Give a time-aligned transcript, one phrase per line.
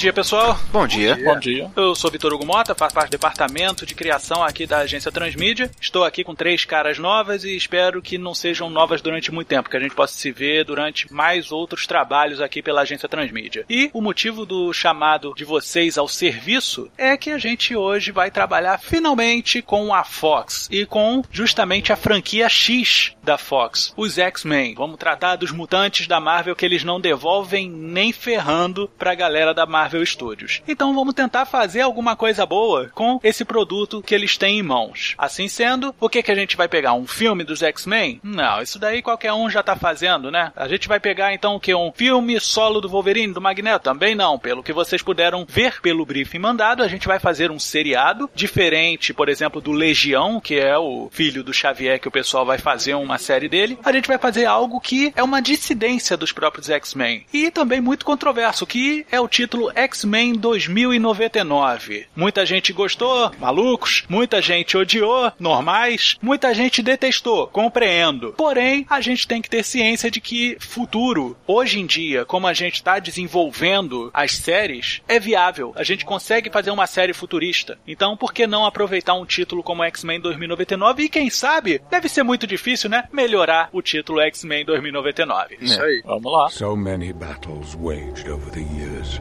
[0.00, 0.58] Dia, pessoal.
[0.72, 1.14] Bom dia.
[1.22, 1.70] Bom dia.
[1.76, 5.70] Eu sou Vitor Hugo Mota, faço parte do departamento de criação aqui da agência Transmídia.
[5.78, 9.68] Estou aqui com três caras novas e espero que não sejam novas durante muito tempo,
[9.68, 13.66] que a gente possa se ver durante mais outros trabalhos aqui pela agência Transmídia.
[13.68, 18.30] E o motivo do chamado de vocês ao serviço é que a gente hoje vai
[18.30, 24.76] trabalhar finalmente com a Fox e com justamente a franquia X da Fox, os X-Men.
[24.76, 29.66] Vamos tratar dos mutantes da Marvel que eles não devolvem nem ferrando pra galera da
[29.66, 30.62] Marvel Studios.
[30.66, 35.14] Então vamos tentar fazer alguma coisa boa com esse produto que eles têm em mãos.
[35.18, 36.94] Assim sendo, o que que a gente vai pegar?
[36.94, 38.20] Um filme dos X-Men?
[38.22, 40.52] Não, isso daí qualquer um já tá fazendo, né?
[40.56, 41.74] A gente vai pegar então o que?
[41.74, 43.84] Um filme solo do Wolverine, do Magneto?
[43.84, 44.38] Também não.
[44.38, 49.14] Pelo que vocês puderam ver pelo briefing mandado, a gente vai fazer um seriado diferente,
[49.14, 52.94] por exemplo, do Legião, que é o filho do Xavier que o pessoal vai fazer
[52.94, 53.78] uma série dele.
[53.84, 57.26] A gente vai fazer algo que é uma dissidência dos próprios X-Men.
[57.32, 62.06] E também muito controverso, que é o título X-Men 2099.
[62.14, 68.34] Muita gente gostou, malucos, muita gente odiou, normais, muita gente detestou, compreendo.
[68.36, 72.52] Porém, a gente tem que ter ciência de que futuro, hoje em dia, como a
[72.52, 75.72] gente está desenvolvendo as séries, é viável.
[75.74, 77.78] A gente consegue fazer uma série futurista.
[77.86, 82.22] Então, por que não aproveitar um título como X-Men 2099 e quem sabe, deve ser
[82.22, 83.04] muito difícil, né?
[83.10, 85.56] Melhorar o título X-Men 2099.
[85.58, 86.02] Isso aí.
[86.04, 86.50] Vamos lá.
[86.50, 89.20] So many battles waged over the years.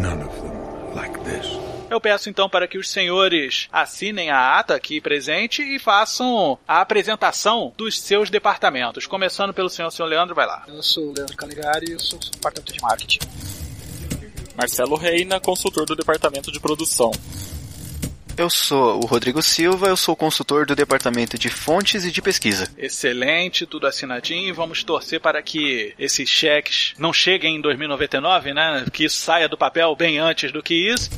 [0.00, 1.46] None of them like this.
[1.90, 6.80] Eu peço então para que os senhores assinem a ata aqui presente e façam a
[6.80, 9.06] apresentação dos seus departamentos.
[9.06, 10.64] Começando pelo senhor, senhor Leandro, vai lá.
[10.68, 13.18] Eu sou o Leandro Caligari e eu sou do departamento de marketing.
[14.56, 17.10] Marcelo Reina, consultor do departamento de produção.
[18.42, 22.68] Eu sou o Rodrigo Silva, eu sou consultor do departamento de fontes e de pesquisa.
[22.76, 24.52] Excelente, tudo assinadinho.
[24.52, 28.84] Vamos torcer para que esses cheques não cheguem em 2099, né?
[28.92, 31.08] Que isso saia do papel bem antes do que isso.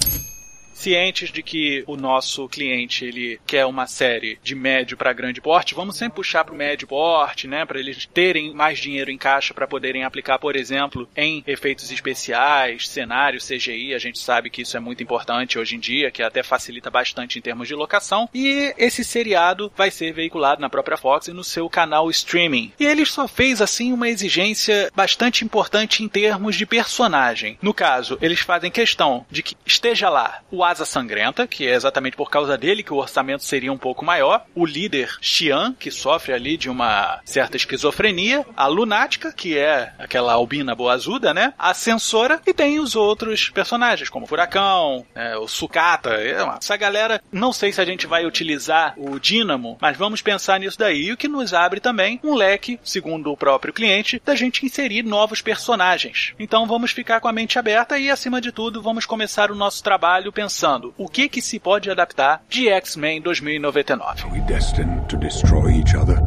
[0.75, 5.75] Cientes de que o nosso cliente ele quer uma série de médio para grande porte,
[5.75, 9.55] vamos sempre puxar para o médio porte, né, para eles terem mais dinheiro em caixa
[9.55, 13.95] para poderem aplicar, por exemplo, em efeitos especiais, cenários, CGI.
[13.95, 17.39] A gente sabe que isso é muito importante hoje em dia, que até facilita bastante
[17.39, 18.29] em termos de locação.
[18.35, 22.73] E esse seriado vai ser veiculado na própria Fox e no seu canal streaming.
[22.79, 27.59] E ele só fez assim uma exigência bastante importante em termos de personagem.
[27.63, 32.17] No caso, eles fazem questão de que esteja lá o Asa Sangrenta, que é exatamente
[32.17, 36.33] por causa dele que o orçamento seria um pouco maior, o líder Xian, que sofre
[36.33, 41.55] ali de uma certa esquizofrenia, a Lunática, que é aquela albina boazuda, né?
[41.57, 45.37] A Censora, e tem os outros personagens, como o Furacão, né?
[45.37, 46.15] o Sucata.
[46.61, 50.79] Essa galera, não sei se a gente vai utilizar o Dínamo, mas vamos pensar nisso
[50.79, 55.05] daí, o que nos abre também um leque, segundo o próprio cliente, da gente inserir
[55.05, 56.35] novos personagens.
[56.37, 59.81] Então vamos ficar com a mente aberta e, acima de tudo, vamos começar o nosso
[59.81, 60.54] trabalho pensando
[60.99, 64.25] o que que se pode adaptar de X-Men 2099.
[64.25, 66.19] Are we destined to destroy each other?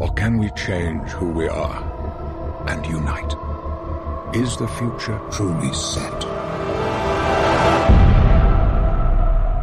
[0.00, 1.82] Or can we change who we are
[2.68, 3.34] and unite?
[4.32, 6.39] Is the future truly set?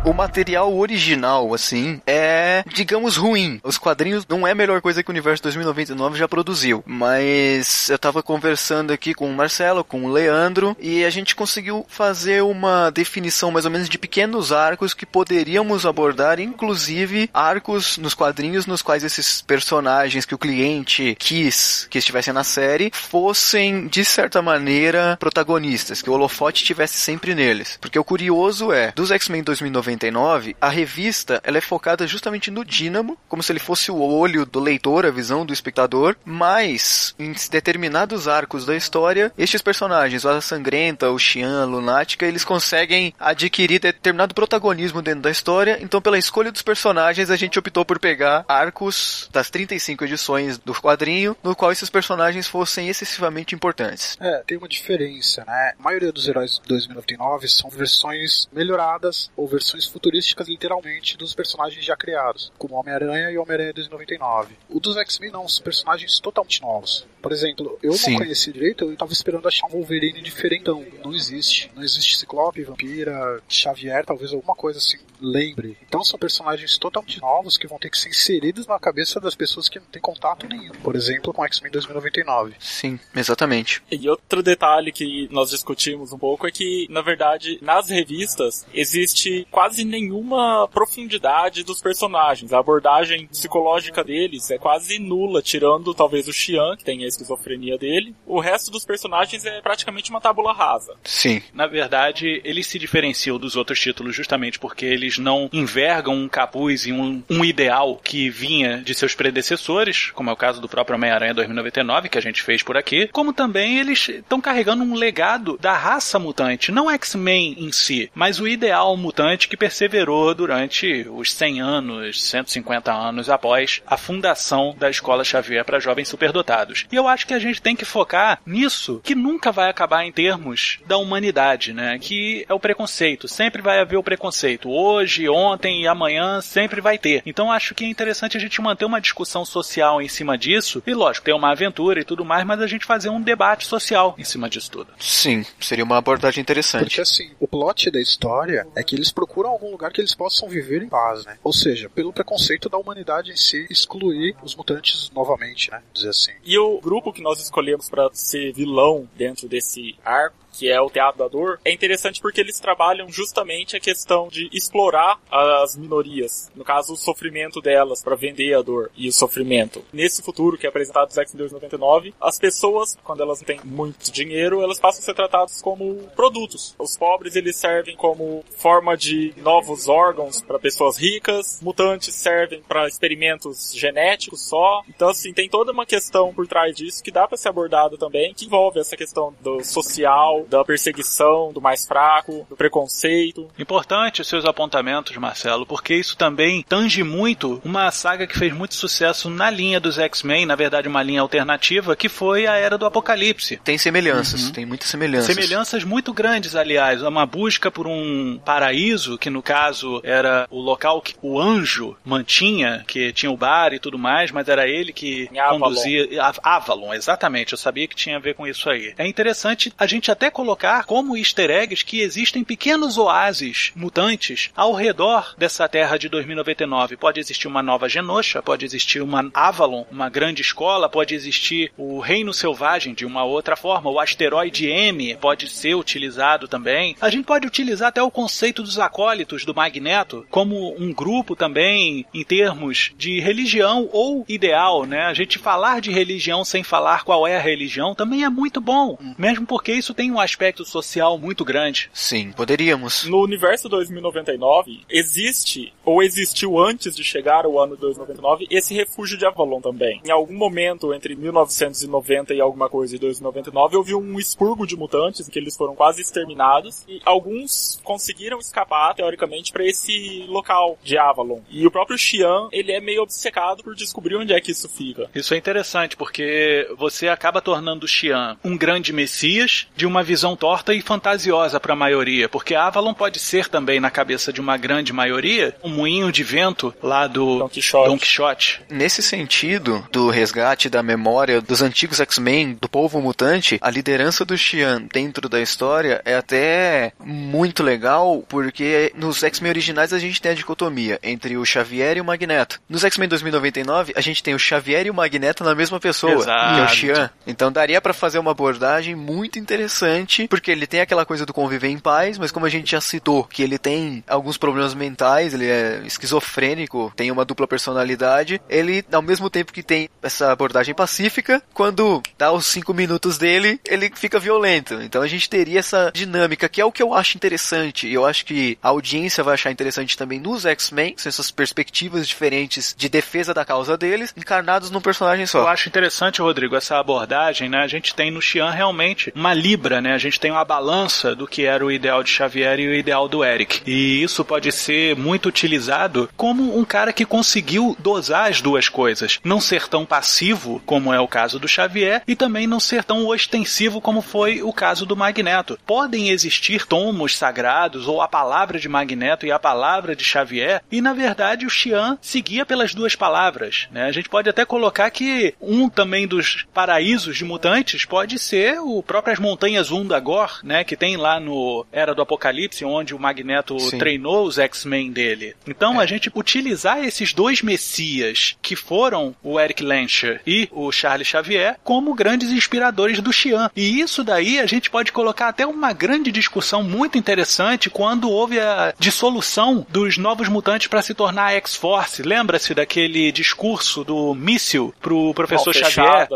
[0.08, 3.60] O material original, assim, é, digamos, ruim.
[3.62, 6.82] Os quadrinhos não é a melhor coisa que o Universo 2099 já produziu.
[6.88, 11.86] Mas eu tava conversando aqui com o Marcelo, com o Leandro, e a gente conseguiu
[11.90, 18.14] fazer uma definição mais ou menos de pequenos arcos que poderíamos abordar, inclusive arcos nos
[18.14, 24.06] quadrinhos nos quais esses personagens que o cliente quis que estivessem na série fossem, de
[24.06, 27.78] certa maneira, protagonistas, que o holofote estivesse sempre neles.
[27.82, 32.64] Porque o curioso é, dos X-Men 2099, 2099, a revista ela é focada justamente no
[32.64, 37.34] Dínamo, como se ele fosse o olho do leitor, a visão do espectador, mas em
[37.50, 43.80] determinados arcos da história, estes personagens, Asa Sangrenta, o Xian, a Lunática, eles conseguem adquirir
[43.80, 48.46] determinado protagonismo dentro da história, então pela escolha dos personagens a gente optou por pegar
[48.48, 54.18] arcos das 35 edições do quadrinho, no qual esses personagens fossem excessivamente importantes.
[54.20, 55.74] É, tem uma diferença, né?
[55.80, 61.84] A maioria dos heróis de 2099 são versões melhoradas ou versões futurísticas, literalmente, dos personagens
[61.84, 64.56] já criados, como Homem-Aranha e Homem-Aranha 2099.
[64.70, 67.06] O dos X-Men não, são personagens totalmente novos.
[67.28, 68.12] Por exemplo, eu Sim.
[68.12, 70.86] não conheci direito, eu tava esperando achar um Wolverine diferentão.
[71.04, 71.70] Não existe.
[71.76, 75.78] Não existe Ciclope, Vampira, Xavier, talvez alguma coisa assim lembre.
[75.88, 79.70] Então são personagens totalmente novos que vão ter que ser inseridos na cabeça das pessoas
[79.70, 80.72] que não têm contato nenhum.
[80.84, 82.56] Por exemplo, com X-Men 2099.
[82.60, 83.82] Sim, exatamente.
[83.92, 89.48] E outro detalhe que nós discutimos um pouco é que, na verdade, nas revistas existe
[89.52, 92.54] quase nenhuma profundidade dos personagens.
[92.54, 97.78] A abordagem psicológica deles é quase nula, tirando talvez o Xian, que tem a esquizofrenia
[97.78, 98.16] dele.
[98.26, 100.94] O resto dos personagens é praticamente uma tábula rasa.
[101.04, 101.42] Sim.
[101.54, 106.86] Na verdade, eles se diferenciam dos outros títulos justamente porque eles não envergam um capuz
[106.86, 110.96] e um, um ideal que vinha de seus predecessores, como é o caso do próprio
[110.96, 115.58] Homem-Aranha 2099, que a gente fez por aqui, como também eles estão carregando um legado
[115.60, 121.34] da raça mutante, não X-Men em si, mas o ideal mutante que perseverou durante os
[121.34, 126.86] 100 anos, 150 anos após a fundação da Escola Xavier para jovens superdotados.
[126.92, 130.12] E eu acho que a gente tem que focar nisso, que nunca vai acabar em
[130.12, 131.98] termos da humanidade, né?
[132.00, 133.28] Que é o preconceito.
[133.28, 134.70] Sempre vai haver o preconceito.
[134.70, 137.22] Hoje, ontem e amanhã sempre vai ter.
[137.26, 140.82] Então acho que é interessante a gente manter uma discussão social em cima disso.
[140.86, 144.16] E lógico, ter uma aventura e tudo mais, mas a gente fazer um debate social
[144.18, 144.94] em cima disso tudo.
[145.00, 146.86] Sim, seria uma abordagem interessante.
[146.86, 150.48] Porque assim, o plot da história é que eles procuram algum lugar que eles possam
[150.48, 151.38] viver em paz, né?
[151.44, 155.82] Ou seja, pelo preconceito da humanidade em si, excluir os mutantes novamente, né?
[155.94, 156.32] Dizer assim.
[156.44, 160.90] E o grupo que nós escolhemos para ser vilão dentro desse arco que é o
[160.90, 166.52] Teatro da Dor, é interessante porque eles trabalham justamente a questão de explorar as minorias,
[166.56, 169.84] no caso o sofrimento delas para vender a dor e o sofrimento.
[169.94, 174.12] Nesse futuro que é apresentado no X-Men 2099, as pessoas, quando elas não têm muito
[174.12, 176.76] dinheiro, elas passam a ser tratadas como produtos.
[176.80, 182.88] Os pobres eles servem como forma de novos órgãos para pessoas ricas, mutantes servem para
[182.88, 184.82] experimentos genéticos só.
[184.90, 188.34] Então assim, tem toda uma questão por trás disso que dá para ser abordada também,
[188.34, 193.48] que envolve essa questão do social, da perseguição do mais fraco, do preconceito.
[193.58, 198.76] Importante os seus apontamentos, Marcelo, porque isso também tange muito uma saga que fez muito
[198.76, 202.86] sucesso na linha dos X-Men, na verdade uma linha alternativa, que foi a Era do
[202.86, 203.58] Apocalipse.
[203.64, 205.34] Tem semelhanças, tem muitas semelhanças.
[205.34, 207.02] Semelhanças muito grandes, aliás.
[207.02, 212.84] Uma busca por um paraíso, que no caso era o local que o anjo mantinha,
[212.88, 215.30] que tinha o bar e tudo mais, mas era ele que
[215.60, 216.08] conduzia.
[216.44, 217.54] Avalon, exatamente.
[217.54, 218.94] Eu sabia que tinha a ver com isso aí.
[218.98, 224.72] É interessante a gente até colocar como easter eggs que existem pequenos oásis mutantes ao
[224.72, 226.96] redor dessa terra de 2099.
[226.96, 232.00] Pode existir uma nova Genosha, pode existir uma Avalon, uma grande escola, pode existir o
[232.00, 236.96] Reino Selvagem de uma outra forma, o asteroide M pode ser utilizado também.
[237.02, 242.06] A gente pode utilizar até o conceito dos acólitos do Magneto como um grupo também
[242.14, 245.06] em termos de religião ou ideal, né?
[245.06, 249.00] A gente falar de religião sem falar qual é a religião também é muito bom,
[249.18, 251.90] mesmo porque isso tem um aspecto social muito grande.
[251.94, 253.06] Sim, poderíamos.
[253.06, 259.26] No universo 2099, existe, ou existiu antes de chegar ao ano 2099, esse refúgio de
[259.26, 260.02] Avalon também.
[260.06, 265.28] Em algum momento, entre 1990 e alguma coisa e 2099, houve um expurgo de mutantes,
[265.28, 270.98] em que eles foram quase exterminados, e alguns conseguiram escapar, teoricamente, para esse local de
[270.98, 271.42] Avalon.
[271.50, 275.10] E o próprio Xian, ele é meio obcecado por descobrir onde é que isso fica.
[275.14, 280.36] Isso é interessante porque você acaba tornando o Xian um grande messias de uma visão
[280.38, 284.56] torta e fantasiosa para a maioria, porque Avalon pode ser também na cabeça de uma
[284.56, 287.90] grande maioria um moinho de vento lá do Don Quixote.
[287.90, 288.62] Don Quixote.
[288.70, 294.38] Nesse sentido, do resgate da memória dos antigos X-Men, do povo mutante, a liderança do
[294.38, 300.32] Xian dentro da história é até muito legal, porque nos X-Men originais a gente tem
[300.32, 302.62] a dicotomia entre o Xavier e o Magneto.
[302.70, 306.56] Nos X-Men 2099, a gente tem o Xavier e o Magneto na mesma pessoa, Exato.
[306.56, 307.10] que é o Xian.
[307.26, 311.34] Então daria pra fazer uma abordagem muito interessante interessante, porque ele tem aquela coisa do
[311.34, 315.34] conviver em paz, mas como a gente já citou, que ele tem alguns problemas mentais,
[315.34, 320.74] ele é esquizofrênico, tem uma dupla personalidade, ele, ao mesmo tempo que tem essa abordagem
[320.74, 324.76] pacífica, quando dá os cinco minutos dele, ele fica violento.
[324.82, 328.06] Então a gente teria essa dinâmica, que é o que eu acho interessante, e eu
[328.06, 333.34] acho que a audiência vai achar interessante também nos X-Men, essas perspectivas diferentes de defesa
[333.34, 335.40] da causa deles, encarnados num personagem só.
[335.40, 337.60] Eu acho interessante, Rodrigo, essa abordagem, né?
[337.60, 339.87] A gente tem no Xian realmente uma libra, né?
[339.94, 343.08] A gente tem uma balança do que era o ideal de Xavier e o ideal
[343.08, 343.62] do Eric.
[343.66, 349.20] E isso pode ser muito utilizado como um cara que conseguiu dosar as duas coisas.
[349.24, 353.08] Não ser tão passivo, como é o caso do Xavier, e também não ser tão
[353.08, 355.60] ostensivo como foi o caso do Magneto.
[355.66, 360.82] Podem existir tomos sagrados ou a palavra de Magneto e a palavra de Xavier, e
[360.82, 363.68] na verdade o Xian seguia pelas duas palavras.
[363.72, 363.86] Né?
[363.86, 368.82] A gente pode até colocar que um também dos paraísos de mutantes pode ser o
[368.84, 373.78] próprias montanhas Undagor, né, que tem lá no Era do Apocalipse, onde o Magneto Sim.
[373.78, 375.36] treinou os X-Men dele.
[375.48, 375.84] Então é.
[375.84, 381.58] a gente utilizar esses dois messias que foram o Eric Lancher e o Charles Xavier
[381.64, 383.50] como grandes inspiradores do Xian.
[383.56, 388.40] E isso daí a gente pode colocar até uma grande discussão muito interessante quando houve
[388.40, 392.02] a dissolução dos novos mutantes para se tornar X-Force.
[392.04, 396.08] Lembra-se daquele discurso do míssil pro professor mão Xavier?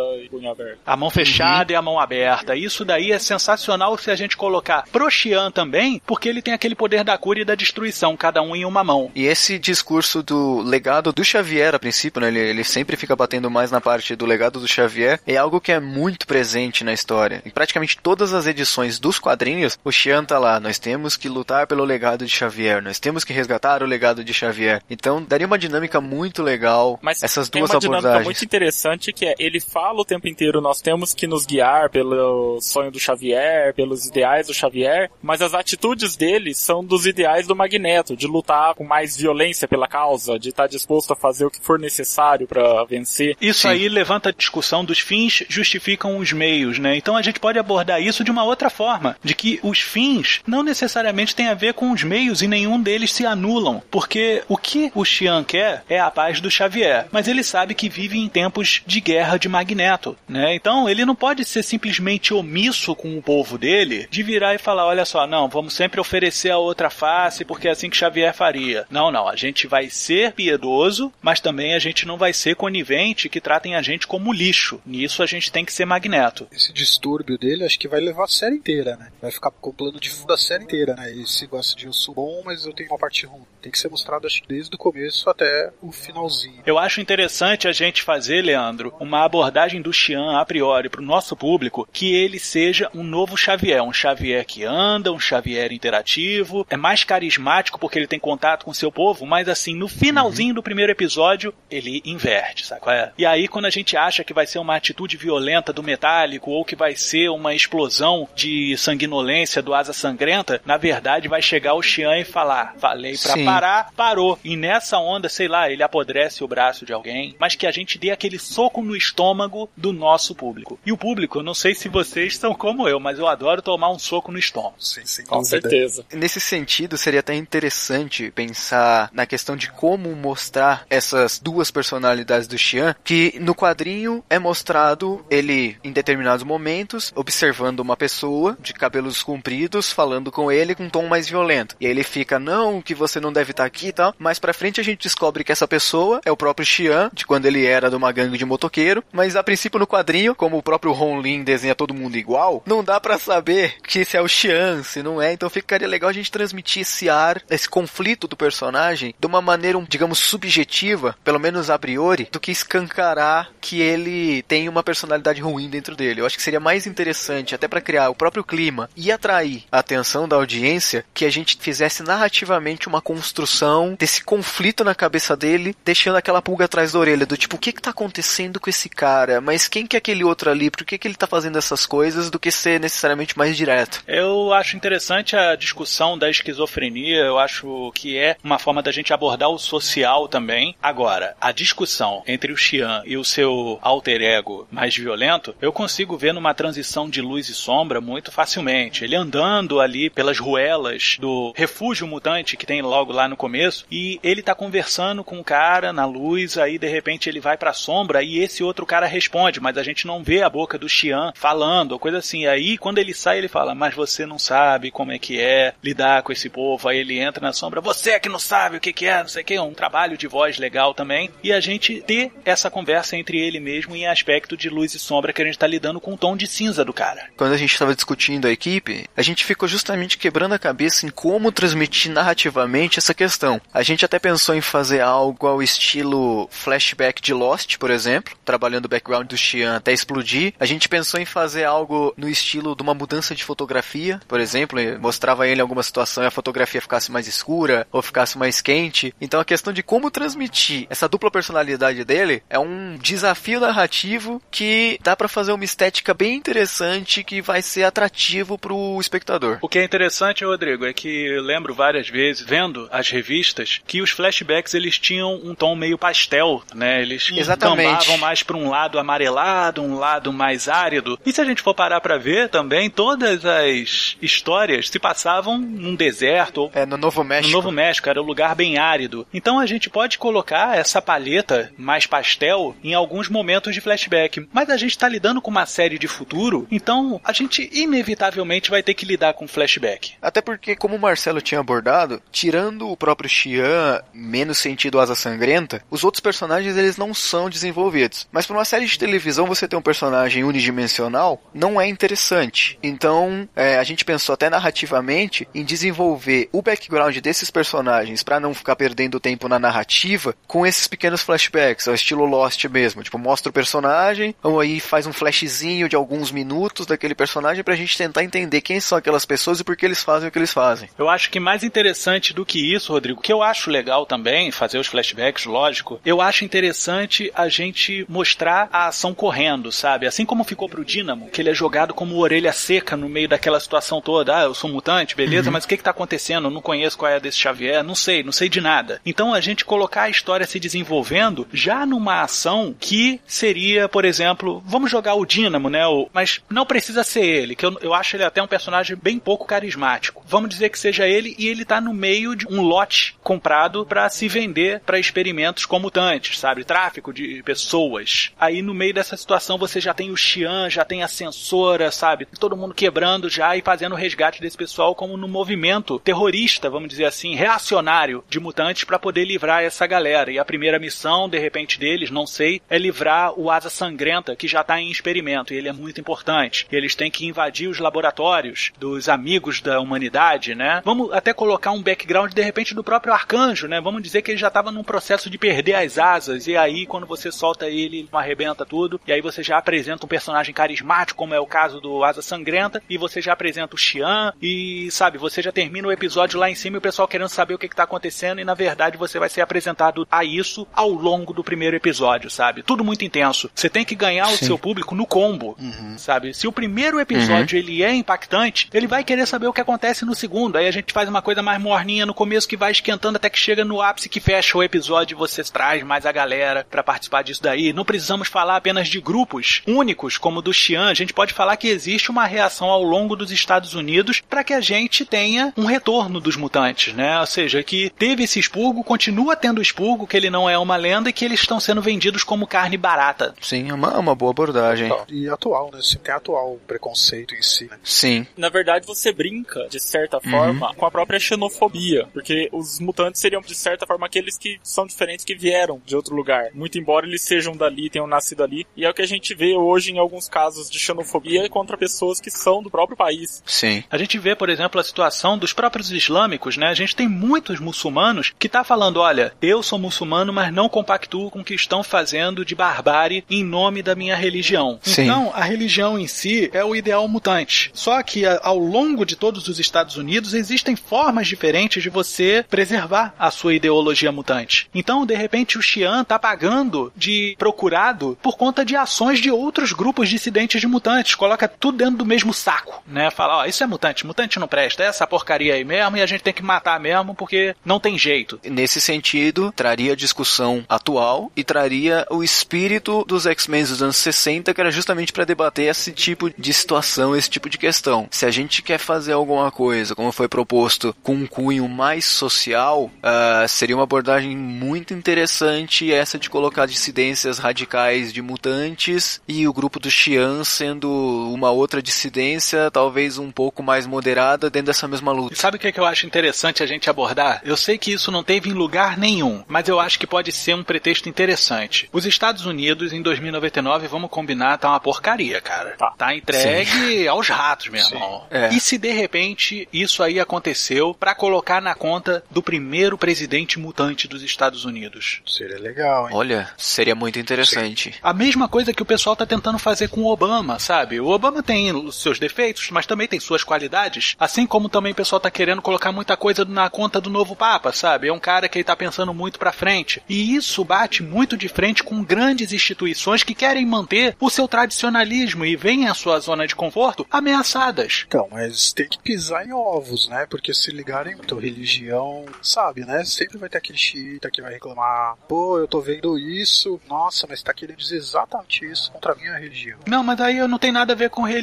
[0.86, 1.76] A mão fechada uhum.
[1.76, 2.56] e a mão aberta.
[2.56, 6.76] Isso daí é sensacional se a gente colocar pro Xian também, porque ele tem aquele
[6.76, 9.12] poder da cura e da destruição, cada um em uma mão.
[9.16, 13.50] E esse discurso do legado do Xavier, a princípio, né, ele, ele sempre fica batendo
[13.50, 17.42] mais na parte do legado do Xavier, é algo que é muito presente na história.
[17.46, 21.68] Em praticamente todas as edições dos quadrinhos, o Xian tá lá, nós temos que lutar
[21.68, 24.82] pelo legado de Xavier, nós temos que resgatar o legado de Xavier.
[24.90, 28.02] Então, daria uma dinâmica muito legal, Mas essas duas uma abordagens.
[28.02, 31.90] dinâmica muito interessante que é, ele fala o tempo inteiro, nós temos que nos guiar
[31.90, 33.41] pelo sonho do Xavier,
[33.76, 38.74] pelos ideais do Xavier, mas as atitudes dele são dos ideais do Magneto, de lutar
[38.76, 42.84] com mais violência pela causa, de estar disposto a fazer o que for necessário para
[42.86, 43.36] vencer.
[43.40, 43.70] Isso Sim.
[43.70, 46.96] aí levanta a discussão dos fins justificam os meios, né?
[46.96, 50.64] Então a gente pode abordar isso de uma outra forma, de que os fins não
[50.64, 54.92] necessariamente têm a ver com os meios e nenhum deles se anulam, porque o que
[54.96, 58.82] o Xian quer é a paz do Xavier, mas ele sabe que vive em tempos
[58.86, 60.56] de guerra de Magneto, né?
[60.56, 64.86] Então ele não pode ser simplesmente omisso com o povo dele, de virar e falar,
[64.86, 68.86] olha só, não, vamos sempre oferecer a outra face porque é assim que Xavier faria.
[68.90, 73.30] Não, não, a gente vai ser piedoso, mas também a gente não vai ser conivente
[73.30, 74.82] que tratem a gente como lixo.
[74.86, 76.46] Nisso a gente tem que ser Magneto.
[76.52, 79.14] Esse distúrbio dele acho que vai levar a série inteira, né?
[79.22, 81.10] Vai ficar com o plano de fundo da série inteira, né?
[81.10, 83.46] Ele se gosta de eu sou bom, mas eu tenho uma parte ruim.
[83.62, 86.64] Tem que ser mostrado acho que desde o começo até o finalzinho.
[86.66, 91.06] Eu acho interessante a gente fazer, Leandro, uma abordagem do Xian a priori para o
[91.06, 96.66] nosso público que ele seja um novo Xavier, um Xavier que anda, um Xavier interativo,
[96.70, 100.56] é mais carismático porque ele tem contato com seu povo, mas assim, no finalzinho uhum.
[100.56, 103.12] do primeiro episódio, ele inverte, sabe qual é?
[103.18, 106.64] E aí quando a gente acha que vai ser uma atitude violenta do metálico ou
[106.64, 111.82] que vai ser uma explosão de sanguinolência do asa sangrenta, na verdade vai chegar o
[111.82, 114.40] Xian e falar: "Falei para parar, parou".
[114.44, 117.98] E nessa onda, sei lá, ele apodrece o braço de alguém, mas que a gente
[117.98, 120.80] dê aquele soco no estômago do nosso público.
[120.86, 123.92] E o público, eu não sei se vocês são como eu, mas eu adoro tomar
[123.92, 124.76] um soco no estômago.
[124.80, 126.06] Sim, sim, com certeza.
[126.14, 132.58] Nesse sentido, seria até interessante pensar na questão de como mostrar essas duas personalidades do
[132.58, 139.24] Xian, que no quadrinho é mostrado ele em determinados momentos observando uma pessoa de cabelos
[139.24, 141.76] compridos falando com ele com um tom mais violento.
[141.80, 144.14] E aí ele fica, não, que você não deve estar aqui e tal.
[144.18, 147.46] Mais pra frente a gente descobre que essa pessoa é o próprio Xian, de quando
[147.46, 149.04] ele era de uma gangue de motoqueiro.
[149.12, 152.84] Mas a princípio no quadrinho, como o próprio Ron Lin desenha todo mundo igual, não
[152.84, 155.34] dá para saber que se é o Xian, se não é.
[155.34, 159.82] Então ficaria legal a gente transmitir esse ar, esse conflito do personagem de uma maneira,
[159.88, 165.70] digamos, subjetiva, pelo menos a priori, do que escancarar que ele tem uma personalidade ruim
[165.70, 166.22] dentro dele.
[166.22, 169.80] Eu acho que seria mais interessante, até para criar o próprio clima e atrair a
[169.80, 175.76] atenção da audiência, que a gente fizesse narrativamente uma construção desse conflito na cabeça dele,
[175.86, 178.90] deixando aquela pulga atrás da orelha, do tipo, o que que tá acontecendo com esse
[178.90, 179.40] cara?
[179.40, 180.70] Mas quem que é aquele outro ali?
[180.70, 182.30] Por que que ele tá fazendo essas coisas?
[182.30, 184.04] Do que ser necessariamente mais direto.
[184.08, 189.14] Eu acho interessante a discussão da esquizofrenia, eu acho que é uma forma da gente
[189.14, 190.76] abordar o social também.
[190.82, 196.18] Agora, a discussão entre o Xian e o seu alter ego mais violento, eu consigo
[196.18, 199.04] ver numa transição de luz e sombra muito facilmente.
[199.04, 204.20] Ele andando ali pelas ruelas do refúgio mutante que tem logo lá no começo e
[204.24, 208.24] ele tá conversando com o cara na luz, aí de repente ele vai pra sombra
[208.24, 211.92] e esse outro cara responde, mas a gente não vê a boca do Xian falando
[211.94, 212.46] ou coisa assim.
[212.48, 216.24] Aí Quando ele sai, ele fala: Mas você não sabe como é que é lidar
[216.24, 216.88] com esse povo.
[216.88, 219.28] Aí ele entra na sombra: Você é que não sabe o que, que é, não
[219.28, 219.54] sei o que.
[219.54, 221.30] É um trabalho de voz legal também.
[221.44, 225.34] E a gente ter essa conversa entre ele mesmo em aspecto de luz e sombra
[225.34, 227.30] que a gente tá lidando com o tom de cinza do cara.
[227.38, 231.10] Quando a gente estava discutindo a equipe, a gente ficou justamente quebrando a cabeça em
[231.10, 233.62] como transmitir narrativamente essa questão.
[233.74, 238.86] A gente até pensou em fazer algo ao estilo flashback de Lost, por exemplo, trabalhando
[238.86, 240.54] o background do Xian até explodir.
[240.60, 244.80] A gente pensou em fazer algo no estilo de uma mudança de fotografia, por exemplo,
[245.00, 249.14] mostrava ele em alguma situação e a fotografia ficasse mais escura ou ficasse mais quente.
[249.20, 255.00] Então a questão de como transmitir essa dupla personalidade dele é um desafio narrativo que
[255.02, 259.58] dá para fazer uma estética bem interessante que vai ser atrativo pro espectador.
[259.62, 264.02] O que é interessante, Rodrigo, é que eu lembro várias vezes, vendo as revistas, que
[264.02, 267.02] os flashbacks eles tinham um tom meio pastel, né?
[267.02, 268.18] Eles Exatamente.
[268.18, 271.20] mais para um lado amarelado, um lado mais árido.
[271.26, 275.96] E se a gente for parar para ver também, todas as histórias se passavam num
[275.96, 277.48] deserto ou É, no Novo México.
[277.48, 279.26] no Novo México, era um lugar bem árido.
[279.34, 284.48] Então a gente pode colocar essa palheta mais pastel em alguns momentos de flashback.
[284.54, 288.84] Mas a gente está lidando com uma série de futuro, então a gente inevitavelmente vai
[288.84, 290.14] ter que lidar com flashback.
[290.22, 295.82] Até porque, como o Marcelo tinha abordado, tirando o próprio Xian, menos sentido asa sangrenta,
[295.90, 298.28] os outros personagens eles não são desenvolvidos.
[298.32, 302.41] Mas para uma série de televisão você ter um personagem unidimensional não é interessante.
[302.82, 308.54] Então, é, a gente pensou até narrativamente em desenvolver o background desses personagens para não
[308.54, 313.04] ficar perdendo tempo na narrativa com esses pequenos flashbacks, ao estilo Lost mesmo.
[313.04, 317.76] Tipo, mostra o personagem, ou aí faz um flashzinho de alguns minutos daquele personagem pra
[317.76, 320.54] gente tentar entender quem são aquelas pessoas e por que eles fazem o que eles
[320.54, 320.90] fazem.
[320.98, 324.78] Eu acho que mais interessante do que isso, Rodrigo, que eu acho legal também, fazer
[324.78, 330.08] os flashbacks, lógico, eu acho interessante a gente mostrar a ação correndo, sabe?
[330.08, 333.60] Assim como ficou pro Dínamo, que ele é jogado como orelha seca no meio daquela
[333.60, 334.38] situação toda.
[334.38, 336.48] Ah, eu sou mutante, beleza, mas o que que tá acontecendo?
[336.48, 339.02] Eu não conheço qual é desse Xavier, não sei, não sei de nada.
[339.06, 344.64] Então a gente colocar a história se desenvolvendo já numa ação que seria, por exemplo,
[344.66, 345.86] vamos jogar o Dínamo, né?
[345.88, 349.20] O- mas não precisa ser ele, que eu, eu acho ele até um personagem bem
[349.20, 350.24] pouco carismático.
[350.26, 354.10] Vamos dizer que seja ele e ele tá no meio de um lote comprado para
[354.10, 356.64] se vender para experimentos com mutantes, sabe?
[356.64, 358.32] Tráfico de pessoas.
[358.40, 362.11] Aí no meio dessa situação você já tem o Xian, já tem a censora, sabe?
[362.40, 366.90] Todo mundo quebrando já e fazendo o resgate desse pessoal como no movimento terrorista, vamos
[366.90, 370.32] dizer assim, reacionário de mutantes para poder livrar essa galera.
[370.32, 374.48] E a primeira missão, de repente, deles, não sei, é livrar o Asa Sangrenta, que
[374.48, 376.68] já tá em experimento, e ele é muito importante.
[376.72, 380.82] Eles têm que invadir os laboratórios dos amigos da humanidade, né?
[380.84, 383.80] Vamos até colocar um background, de repente, do próprio Arcanjo, né?
[383.80, 387.06] Vamos dizer que ele já tava num processo de perder as asas, e aí, quando
[387.06, 391.34] você solta ele, ele arrebenta tudo, e aí você já apresenta um personagem carismático, como
[391.34, 395.42] é o caso do Asa Sangrenta, e você já apresenta o Xian, e sabe, você
[395.42, 397.76] já termina o episódio lá em cima e o pessoal querendo saber o que, que
[397.76, 401.76] tá acontecendo, e na verdade você vai ser apresentado a isso ao longo do primeiro
[401.76, 402.64] episódio, sabe?
[402.64, 403.50] Tudo muito intenso.
[403.54, 405.58] Você tem que ganhar o seu público no combo,
[405.98, 406.34] sabe?
[406.34, 410.16] Se o primeiro episódio ele é impactante, ele vai querer saber o que acontece no
[410.16, 410.58] segundo.
[410.58, 413.40] Aí a gente faz uma coisa mais morninha no começo que vai esquentando até que
[413.40, 417.24] chega no ápice que fecha o episódio e você traz mais a galera pra participar
[417.24, 417.74] disso daí.
[417.74, 421.58] Não precisamos falar apenas de grupos únicos como o do Xian, a gente pode falar
[421.58, 425.66] que existe uma reação ao longo dos Estados Unidos para que a gente tenha um
[425.66, 427.20] retorno dos mutantes, né?
[427.20, 431.10] Ou seja, que teve esse expurgo, continua tendo expurgo, que ele não é uma lenda
[431.10, 433.34] e que eles estão sendo vendidos como carne barata.
[433.42, 434.92] Sim, é uma, é uma boa abordagem.
[435.10, 435.80] E atual, né?
[435.82, 437.78] Você tem atual preconceito em si, né?
[437.84, 438.26] Sim.
[438.38, 442.08] Na verdade, você brinca, de certa forma, com a própria xenofobia.
[442.14, 446.16] Porque os mutantes seriam, de certa forma, aqueles que são diferentes, que vieram de outro
[446.16, 446.50] lugar.
[446.54, 448.66] Muito embora eles sejam dali, tenham nascido ali.
[448.76, 452.22] E é o que a gente vê hoje em alguns casos de xenofobia contra pessoas
[452.22, 453.42] que são do próprio país.
[453.44, 453.84] Sim.
[453.90, 456.68] A gente vê, por exemplo, a situação dos próprios islâmicos, né?
[456.68, 461.32] A gente tem muitos muçulmanos que tá falando, olha, eu sou muçulmano, mas não compactuo
[461.32, 464.80] com o que estão fazendo de barbárie em nome da minha religião.
[464.84, 465.06] Sim.
[465.06, 467.72] Então, a religião em si é o ideal mutante.
[467.74, 473.16] Só que ao longo de todos os Estados Unidos existem formas diferentes de você preservar
[473.18, 474.70] a sua ideologia mutante.
[474.76, 479.74] Então, de repente, o Xian tá pagando de procurado por conta de ações de outros
[479.74, 481.16] grupos dissidentes de mutantes.
[481.16, 483.10] Coloca tudo dentro do mesmo saco, né?
[483.12, 486.06] Fala, ó, isso é mutante, mutante não presta, é essa porcaria aí mesmo e a
[486.06, 488.40] gente tem que matar mesmo porque não tem jeito.
[488.44, 494.54] Nesse sentido, traria a discussão atual e traria o espírito dos X-Men dos anos 60,
[494.54, 498.08] que era justamente para debater esse tipo de situação, esse tipo de questão.
[498.12, 502.90] Se a gente quer fazer alguma coisa, como foi proposto, com um cunho mais social,
[503.02, 509.54] ah, seria uma abordagem muito interessante essa de colocar dissidências radicais de mutantes e o
[509.54, 510.90] grupo do Xian sendo
[511.34, 515.34] uma outra dissidência, talvez um pouco mais moderada, dentro dessa mesma luta.
[515.34, 517.42] E sabe o que, é que eu acho interessante a gente abordar?
[517.44, 520.56] Eu sei que isso não teve em lugar nenhum, mas eu acho que pode ser
[520.56, 521.90] um pretexto interessante.
[521.92, 525.76] Os Estados Unidos, em 2099, vamos combinar, tá uma porcaria, cara.
[525.78, 525.94] Tá.
[525.98, 528.26] Tá entregue aos ratos, meu irmão.
[528.30, 528.50] É.
[528.54, 534.08] E se de repente isso aí aconteceu pra colocar na conta do primeiro presidente mutante
[534.08, 535.22] dos Estados Unidos?
[535.26, 536.16] Seria legal, hein?
[536.16, 537.94] Olha, seria muito interessante.
[538.02, 541.00] A mesma coisa que o pessoal tá tentando fazer com o Obama, sabe?
[541.00, 544.16] O Obama tem os seus defeitos, mas também tem suas qualidades.
[544.18, 547.74] Assim como também o pessoal tá querendo colocar muita coisa na conta do novo Papa,
[547.74, 548.08] sabe?
[548.08, 550.02] É um cara que ele tá pensando muito pra frente.
[550.08, 555.46] E isso bate muito de frente com grandes instituições que querem manter o seu tradicionalismo
[555.46, 558.06] e veem a sua zona de conforto ameaçadas.
[558.08, 560.26] Então, mas tem que pisar em ovos, né?
[560.30, 563.04] Porque se ligarem muito religião, sabe, né?
[563.04, 567.44] Sempre vai ter aquele xiita que vai reclamar, pô, eu tô vendo isso, nossa, mas
[567.44, 569.80] tá querendo dizer exatamente isso contra a minha religião.
[569.86, 571.41] Não, mas aí eu não tem nada a ver com religião,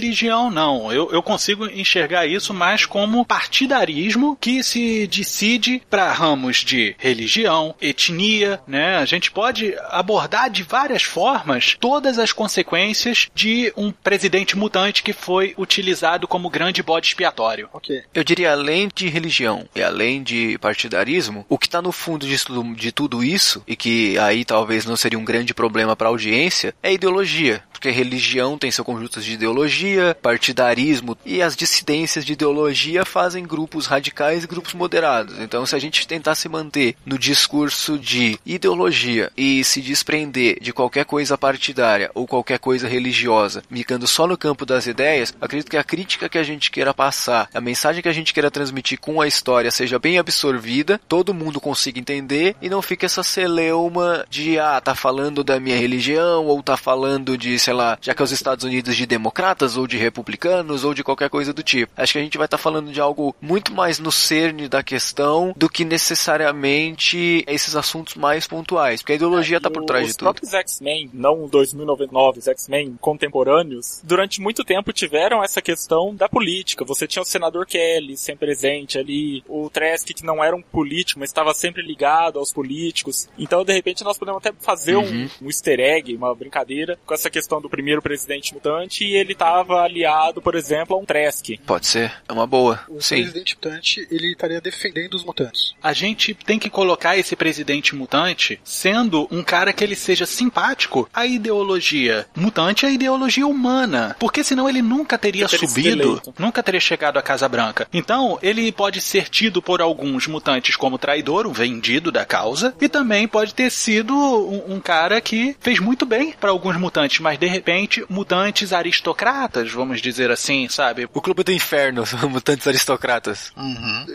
[0.51, 0.93] não.
[0.93, 7.75] Eu, eu consigo enxergar isso mais como partidarismo que se decide para ramos de religião,
[7.81, 8.97] etnia, né?
[8.97, 15.13] A gente pode abordar de várias formas todas as consequências de um presidente mutante que
[15.13, 17.69] foi utilizado como grande bode expiatório.
[17.73, 18.03] Ok.
[18.15, 22.45] Eu diria, além de religião e além de partidarismo, o que está no fundo de
[22.45, 26.11] tudo, de tudo isso, e que aí talvez não seria um grande problema para a
[26.11, 27.63] audiência, é ideologia.
[27.79, 33.87] Porque religião tem seu conjunto de ideologia, partidarismo e as dissidências de ideologia fazem grupos
[33.87, 35.39] radicais e grupos moderados.
[35.39, 40.73] Então, se a gente tentar se manter no discurso de ideologia e se desprender de
[40.73, 45.77] qualquer coisa partidária ou qualquer coisa religiosa, ficando só no campo das ideias, acredito que
[45.77, 49.21] a crítica que a gente queira passar, a mensagem que a gente queira transmitir com
[49.21, 54.59] a história seja bem absorvida, todo mundo consiga entender e não fique essa celeuma de,
[54.59, 58.25] ah, tá falando da minha religião ou tá falando de, sei lá, já que é
[58.25, 61.93] os Estados Unidos de democratas ou de republicanos ou de qualquer coisa do tipo.
[61.95, 65.53] Acho que a gente vai estar falando de algo muito mais no cerne da questão
[65.55, 70.17] do que necessariamente esses assuntos mais pontuais, porque a ideologia tá por trás os de
[70.17, 70.25] tudo.
[70.27, 76.87] próprios X-Men, não 2099, os X-Men contemporâneos, durante muito tempo tiveram essa questão da política.
[76.87, 81.21] Você tinha o senador Kelly sempre presente ali, o Trask que não era um político,
[81.21, 83.29] mas estava sempre ligado aos políticos.
[83.39, 85.29] Então, de repente, nós podemos até fazer Uhum.
[85.43, 89.33] um, um easter egg, uma brincadeira, com essa questão do primeiro presidente mutante e ele
[89.33, 91.59] estava aliado, por exemplo, a um Trask.
[91.67, 92.81] Pode ser, é uma boa.
[92.89, 93.17] O Sim.
[93.17, 95.75] presidente mutante, ele estaria defendendo os mutantes.
[95.83, 101.09] A gente tem que colocar esse presidente mutante sendo um cara que ele seja simpático
[101.13, 104.17] à ideologia mutante, à ideologia humana.
[104.19, 107.89] Porque senão ele nunca teria Ele subido, nunca teria chegado à Casa Branca.
[107.93, 112.89] Então, ele pode ser tido por alguns mutantes como traidor, um vendido da causa, e
[112.89, 117.39] também pode ter sido um, um cara que fez muito bem para alguns mutantes, mas
[117.39, 121.09] de repente, mutantes aristocratas, vamos dizer assim, sabe?
[121.13, 123.53] O Clube do Inferno, mutantes aristocratas.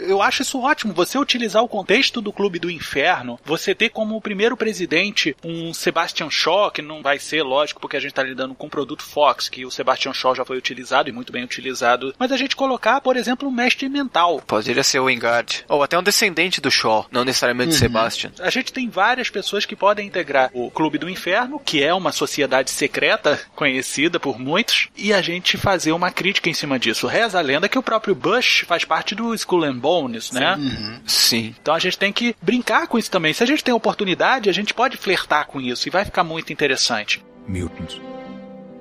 [0.08, 0.94] Eu acho isso ótimo.
[0.94, 6.30] Você utilizar o contexto do Clube do Inferno, você ter como primeiro presidente um Sebastian
[6.30, 9.50] Shaw, que não vai ser, lógico, porque a gente está lidando com o produto Fox,
[9.50, 12.14] que o Sebastian Shaw já foi utilizado e muito bem utilizado.
[12.18, 14.42] Mas a gente colocar, por exemplo, um mestre mental.
[14.46, 15.66] Poderia ser o Wingard.
[15.68, 18.32] Ou até um descendente do Shaw, não necessariamente Sebastian.
[18.40, 22.12] A gente tem várias pessoas que podem integrar o Clube do Inferno, que é uma
[22.12, 23.23] sociedade secreta
[23.56, 27.08] conhecida por muitos, e a gente fazer uma crítica em cima disso.
[27.08, 30.58] Reza a lenda que o próprio Bush faz parte do Skull and Bones, né?
[31.06, 31.56] Sim.
[31.62, 33.34] Então a gente tem que brincar com isso também.
[33.34, 36.52] Se a gente tem oportunidade, a gente pode flertar com isso e vai ficar muito
[36.52, 37.24] interessante.
[37.48, 38.13] Mutants.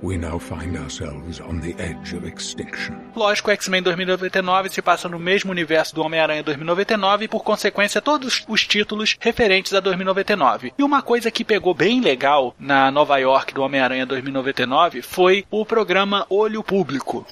[0.03, 2.97] We now find ourselves on the edge of extinction.
[3.15, 8.45] Lógico, X-Men 2099 se passa no mesmo universo do Homem-Aranha 2099 e, por consequência, todos
[8.49, 10.73] os títulos referentes a 2099.
[10.77, 15.65] E uma coisa que pegou bem legal na Nova York do Homem-Aranha 2099 foi o
[15.65, 17.25] programa Olho Público.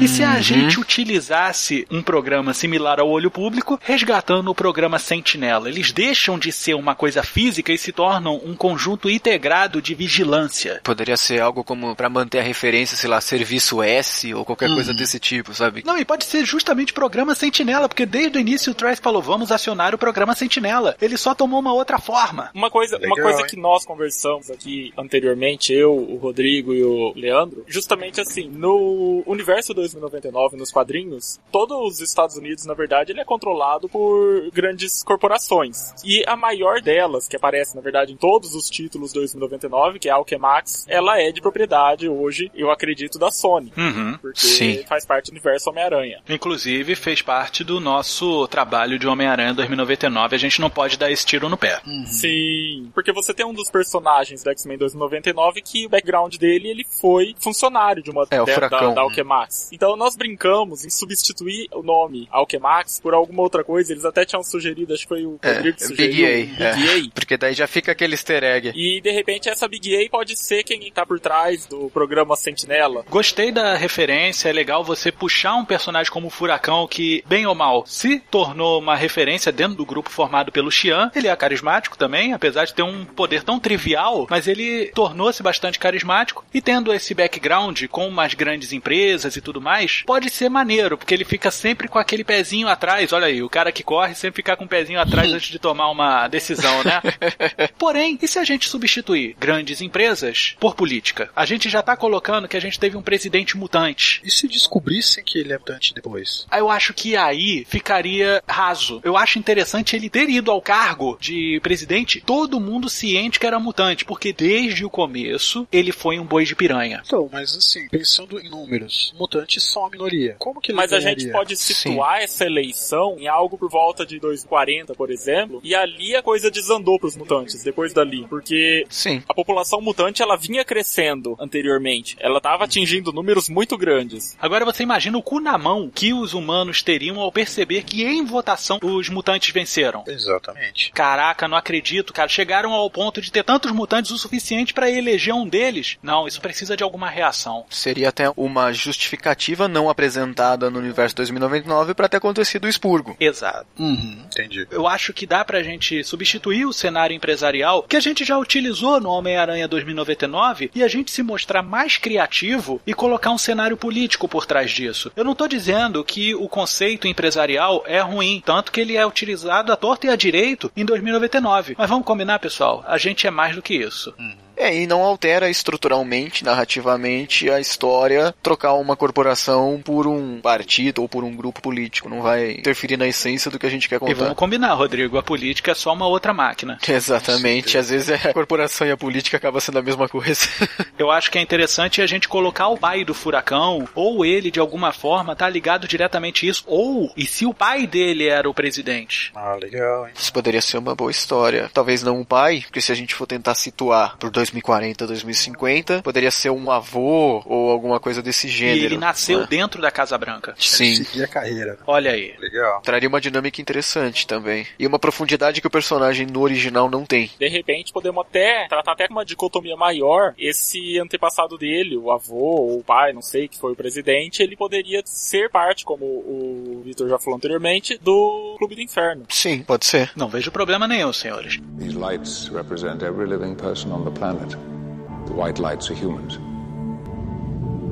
[0.00, 5.68] E se a gente utilizasse um programa similar ao Olho Público, resgatando o programa Sentinela?
[5.68, 10.80] Eles deixam de ser uma coisa física e se tornam um conjunto integrado de vigilância.
[10.84, 14.92] Poderia ser algo como pra manter a referência, sei lá, serviço S ou qualquer coisa
[14.94, 15.82] desse tipo, sabe?
[15.84, 19.22] Não, e pode ser justamente o programa Sentinela, porque desde o início o Trace falou,
[19.22, 20.96] vamos acionar o programa Sentinela.
[21.00, 22.50] Ele só tomou uma outra forma.
[22.54, 23.46] Uma coisa, Legal, uma coisa hein?
[23.48, 29.72] que nós conversamos aqui anteriormente, eu, o Rodrigo e o Leandro, justamente assim, no universo
[29.74, 35.94] 2099, nos quadrinhos, todos os Estados Unidos, na verdade, ele é controlado por grandes corporações.
[36.04, 40.12] E a maior delas, que aparece, na verdade, em todos os títulos 2099, que é
[40.12, 43.72] a Alchemax, ela é de propriedade propriedade hoje, eu acredito, da Sony.
[43.76, 44.18] Uhum.
[44.20, 44.84] Porque Sim.
[44.88, 46.20] faz parte do universo Homem-Aranha.
[46.28, 50.34] Inclusive, fez parte do nosso trabalho de Homem-Aranha 2099.
[50.34, 51.80] A gente não pode dar esse tiro no pé.
[52.06, 56.84] Sim, porque você tem um dos personagens do X-Men 2099 que o background dele ele
[57.00, 59.70] foi funcionário de uma É, o da, da, da Alchemax.
[59.72, 63.92] Então nós brincamos em substituir o nome Alchemax por alguma outra coisa.
[63.92, 66.74] Eles até tinham sugerido, acho que foi o É, Rodrigo que sugeriu, Big A.
[66.74, 67.08] Big é.
[67.08, 67.10] A.
[67.14, 68.72] Porque daí já fica aquele easter egg.
[68.74, 73.04] E de repente essa Big A pode ser quem tá por trás do programa Sentinela.
[73.08, 77.54] Gostei da referência, é legal você puxar um personagem como o Furacão, que, bem ou
[77.54, 81.10] mal, se tornou uma referência dentro do grupo formado pelo Xian.
[81.14, 85.78] Ele é carismático também, apesar de ter um poder tão trivial, mas ele tornou-se bastante
[85.78, 86.44] carismático.
[86.52, 91.14] E tendo esse background com umas grandes empresas e tudo mais, pode ser maneiro, porque
[91.14, 93.12] ele fica sempre com aquele pezinho atrás.
[93.12, 95.90] Olha aí, o cara que corre sempre fica com o pezinho atrás antes de tomar
[95.90, 97.00] uma decisão, né?
[97.78, 101.30] Porém, e se a gente substituir grandes empresas por política?
[101.40, 104.20] A gente já tá colocando que a gente teve um presidente mutante.
[104.22, 106.46] E se descobrissem que ele é mutante depois?
[106.50, 109.00] Aí Eu acho que aí ficaria raso.
[109.02, 113.58] Eu acho interessante ele ter ido ao cargo de presidente, todo mundo ciente que era
[113.58, 117.00] mutante, porque desde o começo ele foi um boi de piranha.
[117.06, 120.36] Então, mas assim, pensando em números, mutantes são a minoria.
[120.38, 121.20] Como que ele Mas a ganharia?
[121.20, 126.14] gente pode situar essa eleição em algo por volta de 2040, por exemplo, e ali
[126.14, 128.26] a coisa desandou pros mutantes, depois dali.
[128.28, 129.22] Porque Sim.
[129.26, 132.16] a população mutante ela vinha crescendo anteriormente.
[132.20, 134.36] Ela estava atingindo números muito grandes.
[134.40, 138.24] Agora você imagina o cu na mão que os humanos teriam ao perceber que em
[138.24, 140.04] votação os mutantes venceram.
[140.06, 140.92] Exatamente.
[140.92, 142.28] Caraca, não acredito, cara.
[142.28, 145.98] Chegaram ao ponto de ter tantos mutantes o suficiente pra eleger um deles.
[146.02, 147.64] Não, isso precisa de alguma reação.
[147.70, 153.16] Seria até uma justificativa não apresentada no universo 2099 para ter acontecido o expurgo.
[153.18, 153.66] Exato.
[153.78, 154.66] Uhum, entendi.
[154.70, 159.00] Eu acho que dá pra gente substituir o cenário empresarial que a gente já utilizou
[159.00, 164.28] no Homem-Aranha 2099 e a gente se mostrar mais criativo e colocar um cenário político
[164.28, 165.12] por trás disso.
[165.16, 169.72] Eu não tô dizendo que o conceito empresarial é ruim, tanto que ele é utilizado
[169.72, 171.74] à torta e à direito em 2099.
[171.78, 174.14] Mas vamos combinar, pessoal, a gente é mais do que isso.
[174.60, 181.08] É, e não altera estruturalmente, narrativamente, a história trocar uma corporação por um partido ou
[181.08, 182.10] por um grupo político.
[182.10, 184.34] Não vai interferir na essência do que a gente quer E vamos contar.
[184.34, 186.78] combinar, Rodrigo, a política é só uma outra máquina.
[186.86, 190.46] Exatamente, às vezes é a corporação e a política acaba sendo a mesma coisa.
[190.98, 194.60] Eu acho que é interessante a gente colocar o pai do furacão, ou ele de
[194.60, 198.52] alguma forma tá ligado diretamente a isso, ou e se o pai dele era o
[198.54, 199.32] presidente.
[199.34, 200.12] Ah, legal, hein?
[200.14, 201.70] Isso poderia ser uma boa história.
[201.72, 206.30] Talvez não o pai, porque se a gente for tentar situar por 2040, 2050, poderia
[206.30, 208.80] ser um avô ou alguma coisa desse gênero.
[208.80, 209.46] e ele nasceu né?
[209.48, 210.54] dentro da Casa Branca.
[210.58, 211.04] Sim.
[211.04, 211.78] Seguir a carreira.
[211.86, 212.34] Olha aí.
[212.38, 212.80] Legal.
[212.82, 214.66] Traria uma dinâmica interessante também.
[214.78, 217.30] E uma profundidade que o personagem no original não tem.
[217.38, 220.34] De repente, podemos até tratar até com uma dicotomia maior.
[220.38, 224.56] Esse antepassado dele, o avô ou o pai, não sei, que foi o presidente, ele
[224.56, 229.24] poderia ser parte, como o Victor já falou anteriormente, do Clube do Inferno.
[229.28, 230.10] Sim, pode ser.
[230.16, 231.58] Não vejo problema nenhum, senhores.
[231.78, 234.29] These lights represent every living person on the planet.
[234.38, 236.36] The white lights are humans.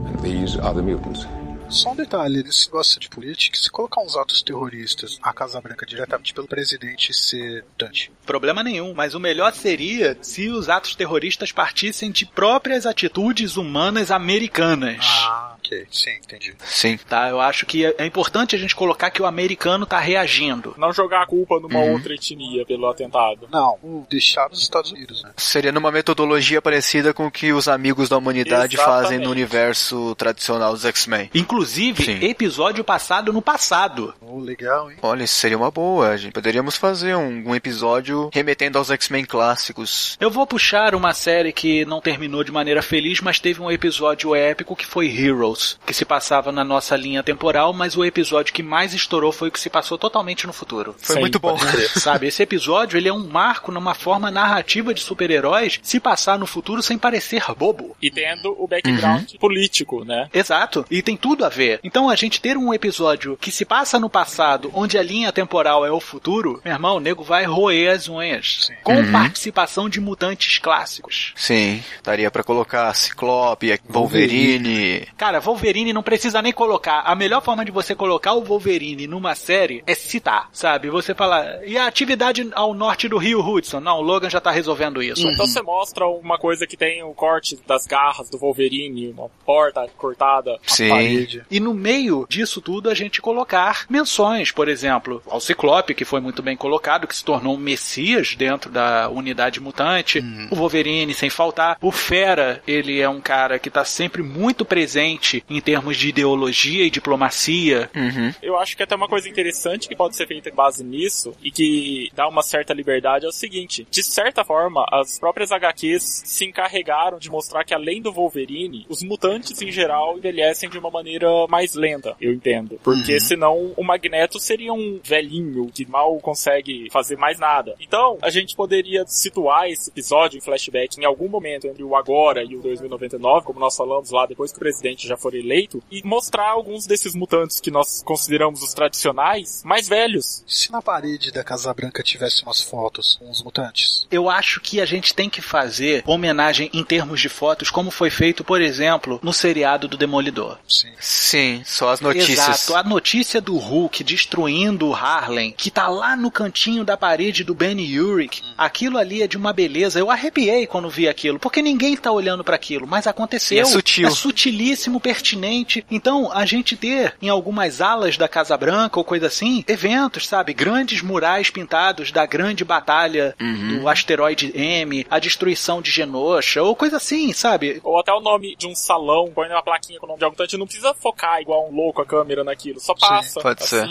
[0.06, 1.26] And these are the mutants.
[1.68, 5.84] Só um detalhe, nesse negócio de política, se colocar uns atos terroristas à Casa Branca
[5.84, 8.10] diretamente pelo presidente ser mutante.
[8.24, 14.10] Problema nenhum, mas o melhor seria se os atos terroristas partissem de próprias atitudes humanas
[14.10, 15.04] americanas.
[15.26, 15.86] Ah, ok.
[15.90, 16.54] Sim, entendi.
[16.64, 16.98] Sim.
[17.08, 20.74] Tá, eu acho que é importante a gente colocar que o americano tá reagindo.
[20.78, 21.92] Não jogar a culpa numa Uhum.
[21.92, 23.48] outra etnia pelo atentado.
[23.52, 23.78] Não,
[24.10, 25.30] deixar os Estados Unidos, né?
[25.36, 29.28] Seria numa metodologia parecida com o que os amigos da humanidade fazem no Exatamente.
[29.28, 31.30] universo tradicional dos X-Men.
[31.34, 32.24] Inclusive, Sim.
[32.24, 34.14] episódio passado no passado.
[34.20, 34.96] Oh, legal, hein?
[35.02, 36.16] Olha, isso seria uma boa.
[36.16, 36.32] gente.
[36.32, 40.16] Poderíamos fazer um, um episódio remetendo aos X-Men clássicos.
[40.20, 44.34] Eu vou puxar uma série que não terminou de maneira feliz, mas teve um episódio
[44.34, 48.62] épico que foi Heroes, que se passava na nossa linha temporal, mas o episódio que
[48.62, 50.94] mais estourou foi o que se passou totalmente no futuro.
[50.98, 51.56] Foi Sim, muito bom.
[51.96, 56.46] Sabe, esse episódio ele é um marco numa forma narrativa de super-heróis se passar no
[56.46, 57.96] futuro sem parecer bobo.
[58.00, 60.28] E tendo o background político, né?
[60.32, 61.80] Exato, e tem tudo a ver.
[61.82, 65.84] Então a gente ter um episódio que se passa no passado, onde a linha temporal
[65.84, 68.66] é o futuro, meu irmão, o nego vai roer as unhas.
[68.66, 68.74] Sim.
[68.82, 71.32] Com participação de mutantes clássicos.
[71.34, 75.06] Sim, daria pra colocar Ciclope, Wolverine.
[75.16, 77.00] Cara, Wolverine não precisa nem colocar.
[77.00, 80.90] A melhor forma de você colocar o Wolverine numa série é citar, sabe?
[80.90, 83.80] Você fala, e a atividade ao norte do Rio Hudson?
[83.80, 85.26] Não, o Logan já tá resolvendo isso.
[85.26, 89.88] Então você mostra uma coisa que tem o corte das garras do Wolverine, uma porta
[89.96, 90.90] cortada, Sim.
[90.90, 91.42] Parede.
[91.50, 96.20] E no meio disso tudo a gente colocar menções, por exemplo, ao Ciclope, que foi
[96.20, 101.30] muito bem colocado, que se tornou um messias dentro da unidade mutante, o Wolverine sem
[101.30, 106.08] faltar, o Fera, ele é um cara que tá sempre muito presente em termos de
[106.08, 107.90] ideologia e diplomacia.
[107.94, 108.32] Uhum.
[108.42, 111.50] Eu acho que até uma coisa interessante que pode ser feita com base nisso e
[111.50, 116.44] que dá uma certa liberdade é o seguinte: de certa forma, as próprias HQs se
[116.44, 121.28] encarregaram de mostrar que além do Wolverine, os mutantes em geral envelhecem de uma maneira
[121.48, 122.78] mais lenta, eu entendo.
[122.82, 127.74] Porque senão o Magneto seria um velhinho que mal consegue fazer mais nada.
[127.80, 132.42] Então, a gente poderia situar esse episódio em flashback em algum momento entre o agora
[132.42, 136.02] e o 2099, como nós falamos lá depois que o presidente já for eleito, e
[136.04, 140.42] mostrar alguns desses mutantes que nós consideramos os tradicionais mais velhos.
[140.46, 144.06] Se na parede da Casa Branca tivesse umas fotos com os mutantes?
[144.10, 148.08] Eu acho que a gente tem que fazer homenagem em termos de fotos, como foi
[148.08, 150.58] feito, por exemplo, no seriado do Demolidor.
[150.66, 150.88] Sim.
[150.98, 152.38] Sim, só as notícias.
[152.38, 152.74] Exato.
[152.74, 157.54] A notícia do Hulk destruindo o Harlem, que tá lá no cantinho da parede do
[157.54, 159.98] Benny Urich, aquilo ali é de uma beleza.
[159.98, 163.58] Eu arrepiei quando vi aquilo, porque ninguém tá olhando para aquilo, mas aconteceu.
[163.58, 164.08] E é sutil.
[164.08, 165.84] É sutilíssimo, pertinente.
[165.90, 170.52] Então, a gente ter em algumas alas da Casa Branca ou coisa assim, eventos, sabe?
[170.52, 173.80] Grandes murais pintados da grande batalha Uhum.
[173.80, 177.80] do asteroide M, a destruição de Genosha, ou coisa assim, sabe?
[177.82, 180.34] Ou até o nome de um salão, põe uma plaquinha com o nome de algum
[180.34, 183.40] mutante, não precisa focar igual um louco a câmera naquilo, só passa.
[183.40, 183.86] pode ser.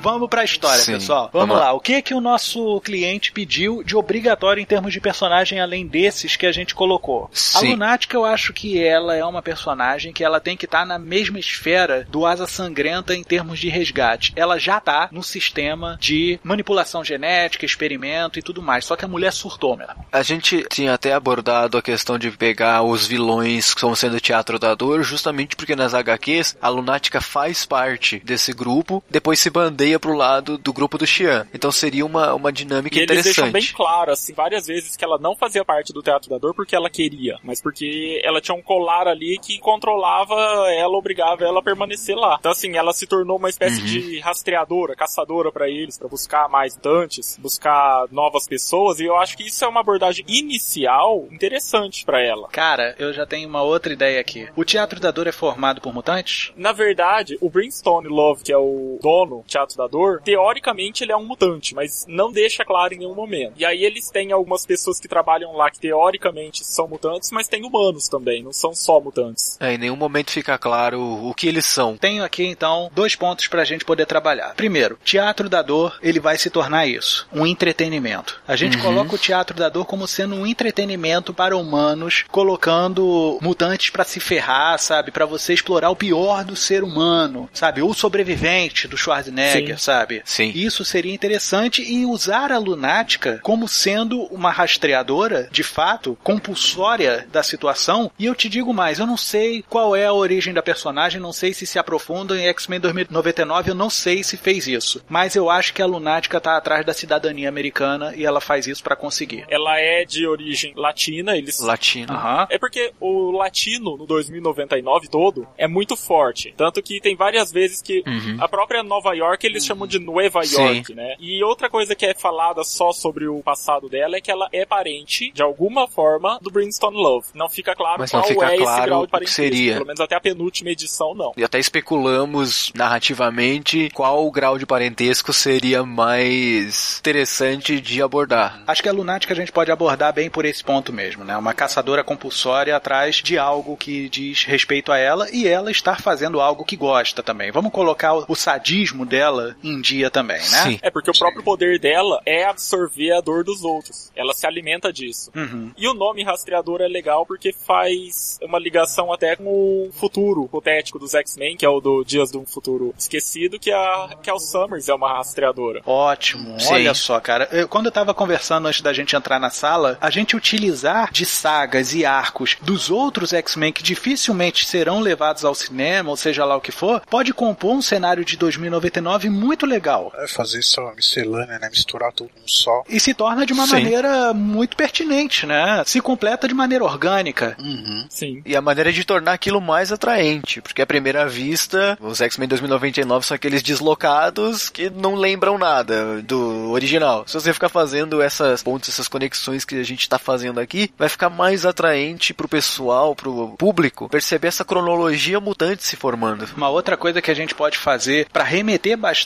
[0.00, 1.30] Vamos pra história, Sim, pessoal.
[1.32, 1.70] Vamos, vamos lá.
[1.70, 1.72] lá.
[1.72, 6.36] O que que o nosso cliente pediu de obrigatório em termos de personagem além desses
[6.36, 7.24] que a gente colocou?
[7.32, 7.70] A Sim.
[7.70, 11.38] Lunática, eu acho que ela é uma personagem que ela tem que estar na mesma
[11.38, 14.32] esfera do Asa Sangrenta em termos de resgate.
[14.36, 18.84] Ela já tá no sistema de manipulação genética, experimento e tudo mais.
[18.84, 19.86] Só que a mulher surtou, meu.
[20.12, 24.74] A gente tinha até abordado a questão de pegar os vilões como sendo teatro da
[24.74, 30.14] dor, justamente porque nas HQs a Lunática faz parte desse grupo, depois se bandeia pro
[30.14, 31.46] lado do grupo do Xian.
[31.52, 33.74] Então seria uma, uma dinâmica E eles deixam bem interessante.
[33.74, 36.90] claro, assim, várias vezes que ela não fazia parte do Teatro da Dor porque ela
[36.90, 40.34] queria, mas porque ela tinha um colar ali que controlava
[40.72, 42.36] ela, obrigava ela a permanecer lá.
[42.38, 46.74] Então, assim, ela se tornou uma espécie de rastreadora, caçadora pra eles, pra buscar mais
[46.74, 52.20] mutantes, buscar novas pessoas, e eu acho que isso é uma abordagem inicial interessante pra
[52.22, 52.48] ela.
[52.48, 54.48] Cara, eu já tenho uma outra ideia aqui.
[54.56, 56.52] O Teatro da Dor é formado por mutantes?
[56.56, 61.12] Na verdade, o Brimstone Love, que é o dono do Teatro da Dor, teoricamente ele
[61.12, 63.54] é um mutante, mas não deixa claro em nenhum momento.
[63.56, 67.64] E aí eles têm algumas pessoas que trabalham lá que teoricamente são mutantes, mas tem
[67.64, 69.56] humanos também, não são só mutantes.
[69.60, 71.96] É, em nenhum momento fica claro o que eles são.
[71.96, 74.54] Tenho aqui então dois pontos pra gente poder trabalhar.
[74.54, 78.40] Primeiro, Teatro da Dor, ele vai se tornar isso, um entretenimento.
[78.46, 83.90] A gente coloca o Teatro da Dor como sendo um entretenimento para humanos, colocando mutantes
[83.90, 88.88] pra se ferrar, sabe, Pra você explorar o pior do ser humano, sabe, o sobrevivente
[88.88, 89.69] do Schwarzenegger, Sim.
[89.78, 90.22] Sabe?
[90.24, 90.52] Sim.
[90.54, 97.42] Isso seria interessante e usar a lunática como sendo uma rastreadora, de fato, compulsória da
[97.42, 98.10] situação.
[98.18, 101.32] E eu te digo mais, eu não sei qual é a origem da personagem, não
[101.32, 105.02] sei se se aprofunda em X-Men 2099, eu não sei se fez isso.
[105.08, 108.82] Mas eu acho que a lunática tá atrás da cidadania americana e ela faz isso
[108.82, 109.44] pra conseguir.
[109.48, 112.12] Ela é de origem latina, eles Latino.
[112.12, 112.46] Aham.
[112.50, 116.54] É porque o latino no 2099 todo é muito forte.
[116.56, 118.02] Tanto que tem várias vezes que
[118.38, 120.62] a própria Nova York eles chamam de Nueva Sim.
[120.62, 121.14] York, né?
[121.18, 124.64] E outra coisa que é falada só sobre o passado dela é que ela é
[124.64, 127.28] parente, de alguma forma, do Brimstone Love.
[127.34, 129.42] Não fica claro Mas não qual fica é esse claro grau o de que parentesco.
[129.42, 129.72] seria.
[129.74, 131.32] Pelo menos até a penúltima edição, não.
[131.36, 138.62] E até especulamos narrativamente qual o grau de parentesco seria mais interessante de abordar.
[138.66, 141.36] Acho que a lunática a gente pode abordar bem por esse ponto mesmo, né?
[141.36, 146.40] Uma caçadora compulsória atrás de algo que diz respeito a ela e ela estar fazendo
[146.40, 147.50] algo que gosta também.
[147.50, 150.44] Vamos colocar o sadismo dela em dia também, né?
[150.64, 150.78] Sim.
[150.82, 154.10] É porque o próprio poder dela é absorver a dor dos outros.
[154.16, 155.30] Ela se alimenta disso.
[155.34, 155.72] Uhum.
[155.76, 160.98] E o nome rastreador é legal porque faz uma ligação até com o futuro hipotético
[160.98, 164.94] dos X-Men, que é o do Dias do Futuro Esquecido, que a Kel Summers é
[164.94, 165.82] uma rastreadora.
[165.86, 166.74] Ótimo, Sim.
[166.74, 167.48] olha só, cara.
[167.52, 171.24] Eu- quando eu tava conversando antes da gente entrar na sala, a gente utilizar de
[171.24, 176.56] sagas e arcos dos outros X-Men que dificilmente serão levados ao cinema, ou seja lá
[176.56, 180.12] o que for, pode compor um cenário de 2099 muito legal.
[180.16, 181.68] É fazer essa miscelânea, né?
[181.70, 182.84] Misturar tudo num só.
[182.88, 183.72] E se torna de uma Sim.
[183.72, 185.82] maneira muito pertinente, né?
[185.86, 187.56] Se completa de maneira orgânica.
[187.58, 188.06] Uhum.
[188.08, 188.42] Sim.
[188.44, 193.26] E a maneira de tornar aquilo mais atraente, porque à primeira vista, os X-Men 2099
[193.26, 197.24] são aqueles deslocados que não lembram nada do original.
[197.26, 201.08] Se você ficar fazendo essas pontes, essas conexões que a gente tá fazendo aqui, vai
[201.08, 206.46] ficar mais atraente pro pessoal, pro público, perceber essa cronologia mutante se formando.
[206.56, 209.19] Uma outra coisa que a gente pode fazer para remeter bastante,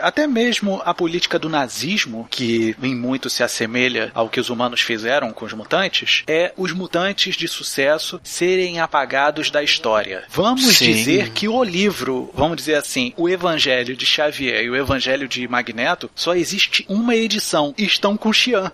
[0.00, 4.80] até mesmo a política do nazismo, que em muito se assemelha ao que os humanos
[4.80, 10.24] fizeram com os mutantes, é os mutantes de sucesso serem apagados da história.
[10.28, 10.92] Vamos Sim.
[10.92, 15.46] dizer que o livro, vamos dizer assim, o Evangelho de Xavier e o Evangelho de
[15.48, 18.72] Magneto, só existe uma edição e estão com Xian.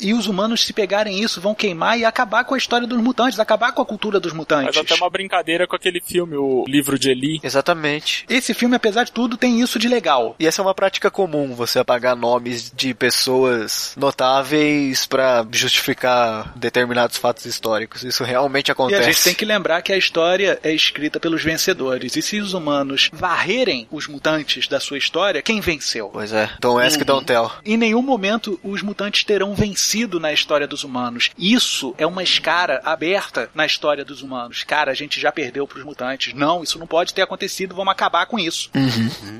[0.00, 3.38] E os humanos, se pegarem isso, vão queimar e acabar com a história dos mutantes,
[3.38, 4.76] acabar com a cultura dos mutantes.
[4.76, 7.40] Mas até uma brincadeira com aquele filme, o livro de Eli.
[7.42, 8.24] Exatamente.
[8.28, 10.11] Esse filme, apesar de tudo, tem isso de legal.
[10.38, 17.16] E essa é uma prática comum, você apagar nomes de pessoas notáveis pra justificar determinados
[17.16, 18.02] fatos históricos.
[18.04, 19.00] Isso realmente E acontece.
[19.02, 22.16] a gente tem que lembrar que a história é escrita pelos vencedores.
[22.16, 26.08] E se os humanos varrerem os mutantes da sua história, quem venceu?
[26.12, 26.50] Pois é.
[26.60, 27.04] Don't ask, Uhum.
[27.06, 27.50] don't tell.
[27.64, 31.30] Em nenhum momento os mutantes terão vencido na história dos humanos.
[31.38, 34.62] Isso é uma escara aberta na história dos humanos.
[34.64, 36.34] Cara, a gente já perdeu pros mutantes.
[36.34, 38.70] Não, isso não pode ter acontecido, vamos acabar com isso.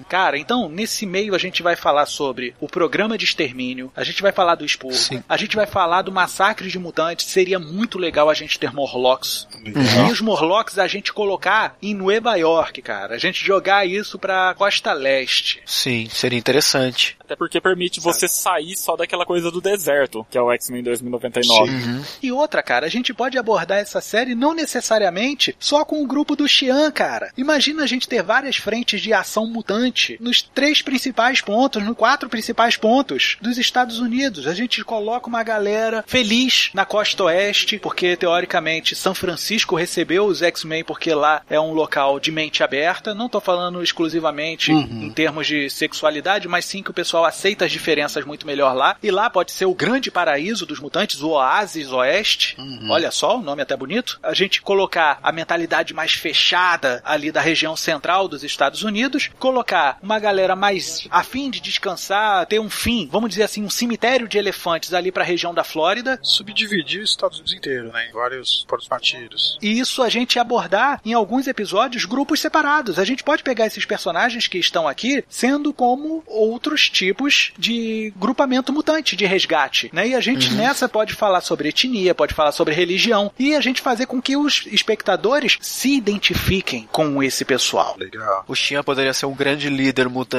[0.09, 4.23] Cara, então, nesse meio a gente vai falar sobre o programa de extermínio, a gente
[4.23, 5.23] vai falar do expurgo, Sim.
[5.29, 7.27] a gente vai falar do massacre de mutantes.
[7.27, 9.47] Seria muito legal a gente ter Morlocks.
[9.65, 10.09] Legal.
[10.09, 13.15] E os Morlocks a gente colocar em Nova York, cara.
[13.15, 15.63] A gente jogar isso pra costa leste.
[15.65, 17.17] Sim, seria interessante.
[17.21, 21.71] Até porque permite você sair só daquela coisa do deserto, que é o X-Men 2099.
[21.71, 22.05] Sim.
[22.23, 26.37] E outra, cara, a gente pode abordar essa série não necessariamente só com o grupo
[26.37, 27.33] do Xian, cara.
[27.37, 32.29] Imagina a gente ter várias frentes de ação mutante nos três principais pontos, nos quatro
[32.29, 34.47] principais pontos dos Estados Unidos.
[34.47, 40.43] A gente coloca uma galera feliz na costa oeste, porque teoricamente São Francisco recebeu os
[40.43, 43.15] X-Men porque lá é um local de mente aberta.
[43.15, 47.73] Não tô falando exclusivamente em termos de sexualidade, mas sim que o pessoal aceita as
[47.73, 48.97] diferenças muito melhor lá.
[49.03, 52.57] E lá pode ser o grande paraíso dos mutantes, o Oasis Oeste.
[52.89, 54.19] Olha só, o nome é até bonito.
[54.23, 59.99] A gente colocar a mentalidade mais fechada ali da região central dos Estados Unidos, colocar
[60.03, 64.39] uma galera mais afim de descansar, ter um fim, vamos dizer assim, um cemitério de
[64.39, 66.19] elefantes ali pra região da Flórida.
[66.23, 68.09] Subdividir os Estados Unidos inteiro, né?
[68.09, 69.59] Em vários partidos.
[69.63, 72.99] E isso a gente abordar em alguns episódios grupos separados.
[72.99, 78.73] A gente pode pegar esses personagens que estão aqui sendo como outros tipos de grupamento
[78.73, 80.09] mutante, de resgate, né?
[80.09, 83.81] E a gente nessa pode falar sobre etnia, pode falar sobre religião e a gente
[83.81, 87.97] fazer com que os espectadores se identifiquem com esse pessoal.
[87.99, 88.45] Legal.
[88.49, 90.32] O Xian poderia ser um grande líder mutante,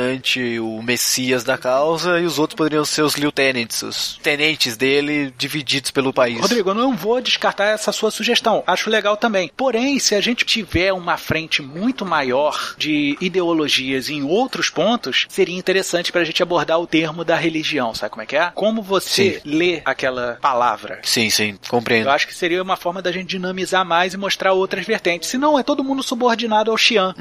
[0.62, 5.92] o messias da causa, e os outros poderiam ser os lieutenants, os tenentes dele, divididos
[5.92, 6.40] pelo país.
[6.40, 8.64] Rodrigo, eu não vou descartar essa sua sugestão.
[8.66, 9.52] Acho legal também.
[9.56, 15.58] Porém, se a gente tiver uma frente muito maior de ideologias em outros pontos, seria
[15.58, 18.52] interessante pra gente abordar o termo da religião, sabe como é que é?
[18.54, 21.00] Como você lê aquela palavra.
[21.04, 22.08] Sim, sim, compreendo.
[22.08, 25.30] Eu acho que seria uma forma da gente dinamizar mais e mostrar outras vertentes.
[25.30, 27.14] Senão é todo mundo subordinado ao Xian.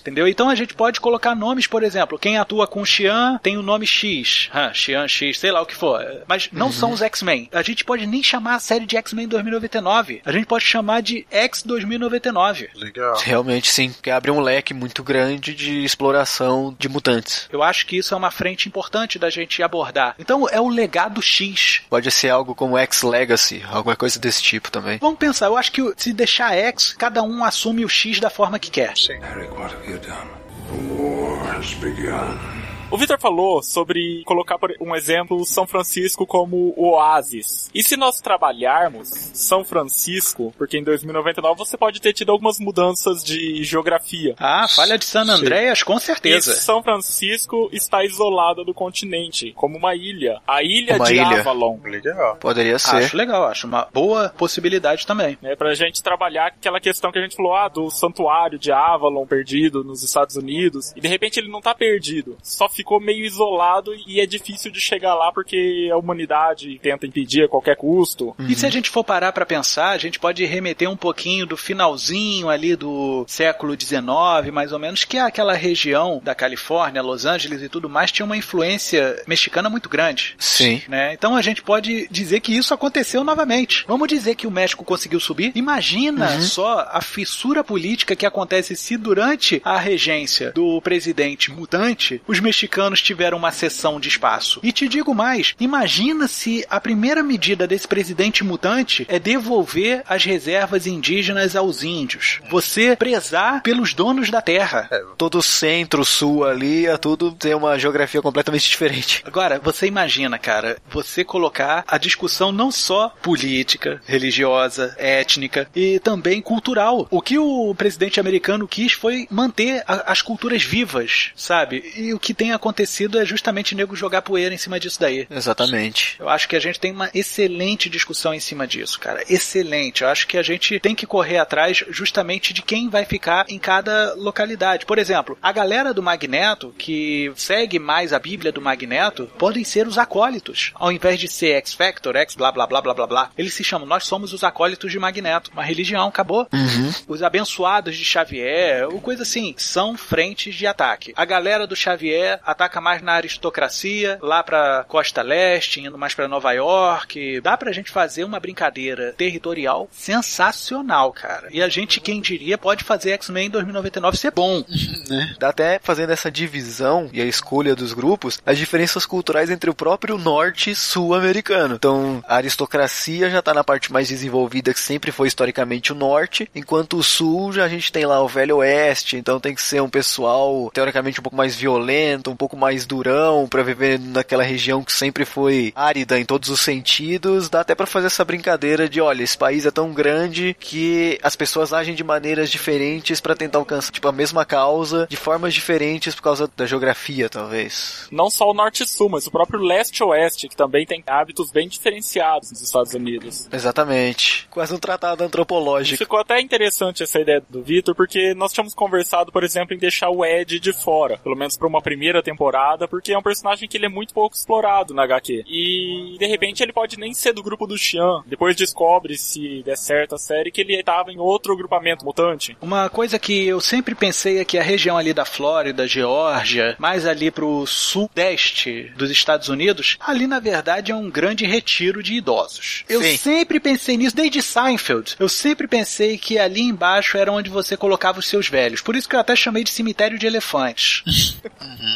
[0.00, 0.28] Entendeu?
[0.28, 3.86] Então a gente pode colocar nomes, por exemplo, quem atua com Xian tem o nome
[3.86, 4.48] X.
[4.54, 6.04] Hã, Xian X, sei lá o que for.
[6.26, 7.48] Mas não são os X-Men.
[7.52, 10.22] A gente pode nem chamar a série de X-Men 2099.
[10.24, 12.70] A gente pode chamar de X 2099.
[12.74, 13.16] Legal.
[13.22, 17.48] Realmente sim, porque abre um leque muito grande de exploração de mutantes.
[17.52, 20.14] Eu acho que isso é uma frente importante da gente abordar.
[20.18, 21.82] Então é o legado X.
[21.88, 24.98] Pode ser algo como X-Legacy, alguma coisa desse tipo também.
[24.98, 28.58] Vamos pensar, eu acho que se deixar X, cada um assume o X da forma
[28.58, 28.96] que quer.
[28.96, 29.14] Sim.
[29.14, 30.45] Eric, what have you done?
[30.68, 32.65] The war has begun.
[32.88, 37.68] O Victor falou sobre colocar por um exemplo São Francisco como o oásis.
[37.74, 43.24] E se nós trabalharmos São Francisco, porque em 2099 você pode ter tido algumas mudanças
[43.24, 44.36] de geografia.
[44.38, 46.54] Ah, falha de San Andreas, com E certeza.
[46.54, 50.40] São Francisco está isolada do continente, como uma ilha.
[50.46, 51.40] A ilha Uma de ilha.
[51.40, 51.78] Avalon.
[51.82, 52.36] Legal.
[52.36, 52.96] Poderia ser.
[52.98, 55.36] Acho legal, acho uma boa possibilidade também.
[55.42, 59.26] né, pra gente trabalhar aquela questão que a gente falou, ah, do santuário de Avalon
[59.26, 63.92] perdido nos Estados Unidos, e de repente ele não tá perdido, só ficou meio isolado
[64.06, 68.36] e é difícil de chegar lá porque a humanidade tenta impedir a qualquer custo.
[68.48, 71.56] E se a gente for parar pra pensar, a gente pode remeter um pouquinho do
[71.56, 77.24] finalzinho ali do século XIX, mais ou menos, que é aquela região da Califórnia, Los
[77.24, 80.34] Angeles e tudo mais, tinha uma influência mexicana muito grande.
[80.38, 80.82] Sim.
[80.88, 81.14] Né?
[81.14, 83.84] Então a gente pode dizer que isso aconteceu novamente.
[83.88, 85.52] Vamos dizer que o México conseguiu subir?
[85.54, 92.40] Imagina só a fissura política que acontece se durante a regência do presidente mutante, os
[92.40, 94.60] mexicanos mexicanos tiveram uma sessão de espaço.
[94.62, 100.24] E te digo mais, imagina se a primeira medida desse presidente mutante é devolver as
[100.24, 102.40] reservas indígenas aos índios.
[102.50, 104.88] Você prezar pelos donos da terra.
[104.90, 109.22] É, todo o centro, sul ali, é tudo tem uma geografia completamente diferente.
[109.24, 116.42] Agora, você imagina, cara, você colocar a discussão não só política, religiosa, étnica e também
[116.42, 117.06] cultural.
[117.10, 121.92] O que o presidente americano quis foi manter a, as culturas vivas, sabe?
[121.96, 125.26] E o que tem acontecido é justamente nego jogar poeira em cima disso daí.
[125.30, 126.16] Exatamente.
[126.18, 129.22] Eu acho que a gente tem uma excelente discussão em cima disso, cara.
[129.28, 130.02] Excelente.
[130.02, 133.58] Eu acho que a gente tem que correr atrás justamente de quem vai ficar em
[133.58, 134.86] cada localidade.
[134.86, 139.86] Por exemplo, a galera do Magneto, que segue mais a Bíblia do Magneto, podem ser
[139.86, 140.72] os acólitos.
[140.74, 143.86] Ao invés de ser X-Factor, X blá blá blá blá blá blá, eles se chamam
[143.86, 145.50] Nós somos os acólitos de Magneto.
[145.52, 146.48] Uma religião, acabou.
[146.52, 146.92] Uhum.
[147.08, 151.12] Os abençoados de Xavier, ou coisa assim, são frentes de ataque.
[151.16, 156.28] A galera do Xavier ataca mais na aristocracia, lá pra costa leste, indo mais pra
[156.28, 157.40] Nova York.
[157.40, 161.48] Dá pra gente fazer uma brincadeira territorial sensacional, cara.
[161.50, 164.64] E a gente, quem diria, pode fazer X-Men 2099 ser bom.
[165.08, 165.34] né?
[165.38, 169.74] Dá até fazendo essa divisão e a escolha dos grupos, as diferenças culturais entre o
[169.74, 171.74] próprio norte e sul americano.
[171.74, 176.48] Então, a aristocracia já tá na parte mais desenvolvida, que sempre foi historicamente o norte,
[176.54, 179.80] enquanto o sul já a gente tem lá o velho oeste, então tem que ser
[179.82, 184.84] um pessoal teoricamente um pouco mais violento, um pouco mais durão para viver naquela região
[184.84, 187.48] que sempre foi árida em todos os sentidos.
[187.48, 191.34] Dá até para fazer essa brincadeira de, olha, esse país é tão grande que as
[191.34, 196.14] pessoas agem de maneiras diferentes para tentar alcançar tipo a mesma causa de formas diferentes
[196.14, 198.06] por causa da geografia, talvez.
[198.10, 201.02] Não só o norte e sul, mas o próprio leste e oeste, que também tem
[201.06, 203.48] hábitos bem diferenciados nos Estados Unidos.
[203.50, 204.46] Exatamente.
[204.50, 205.96] Quase um tratado antropológico.
[205.96, 210.10] Ficou até interessante essa ideia do Vitor, porque nós tínhamos conversado, por exemplo, em deixar
[210.10, 213.76] o Ed de fora, pelo menos para uma primeira temporada, porque é um personagem que
[213.76, 215.44] ele é muito pouco explorado na HQ.
[215.46, 218.22] E de repente ele pode nem ser do grupo do Xian.
[218.26, 222.56] Depois descobre, se der certo a série, que ele estava em outro grupamento mutante.
[222.60, 227.06] Uma coisa que eu sempre pensei é que a região ali da Flórida, Geórgia, mais
[227.06, 232.84] ali pro sudeste dos Estados Unidos, ali na verdade é um grande retiro de idosos.
[232.88, 233.16] Eu Sim.
[233.16, 235.14] sempre pensei nisso, desde Seinfeld.
[235.18, 238.80] Eu sempre pensei que ali embaixo era onde você colocava os seus velhos.
[238.80, 241.04] Por isso que eu até chamei de cemitério de elefantes.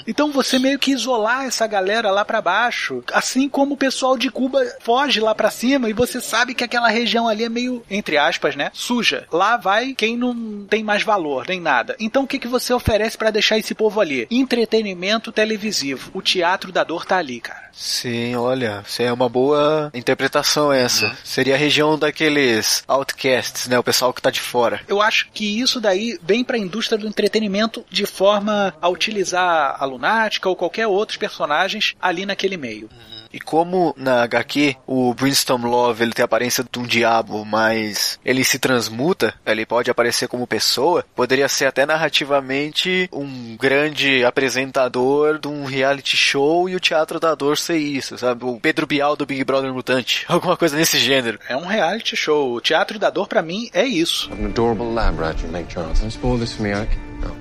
[0.06, 4.28] Então você meio que isolar essa galera lá pra baixo, assim como o pessoal de
[4.30, 8.18] Cuba foge lá pra cima e você sabe que aquela região ali é meio, entre
[8.18, 9.26] aspas, né, suja.
[9.32, 11.94] Lá vai quem não tem mais valor, nem nada.
[12.00, 14.26] Então o que que você oferece pra deixar esse povo ali?
[14.30, 16.10] Entretenimento televisivo.
[16.12, 17.69] O teatro da dor tá ali, cara.
[17.72, 21.16] Sim, olha, isso é uma boa interpretação essa.
[21.24, 23.78] Seria a região daqueles outcasts, né?
[23.78, 24.80] O pessoal que tá de fora.
[24.88, 29.84] Eu acho que isso daí vem pra indústria do entretenimento de forma a utilizar a
[29.84, 32.88] Lunática ou qualquer outros personagens ali naquele meio.
[33.32, 38.18] E como na HQ o Brimstone Love ele tem a aparência de um diabo, mas
[38.24, 45.38] ele se transmuta, ele pode aparecer como pessoa, poderia ser até narrativamente um grande apresentador
[45.38, 48.44] de um reality show e o teatro da dor ser isso, sabe?
[48.44, 51.38] O Pedro Bial do Big Brother Mutante, alguma coisa nesse gênero.
[51.48, 52.54] É um reality show.
[52.54, 54.30] O teatro da dor pra mim é isso.
[54.32, 56.00] I'm an adorable lab rat, you Lake Charles.
[56.00, 56.96] Don't spoil this for me, Alec.
[57.20, 57.36] No.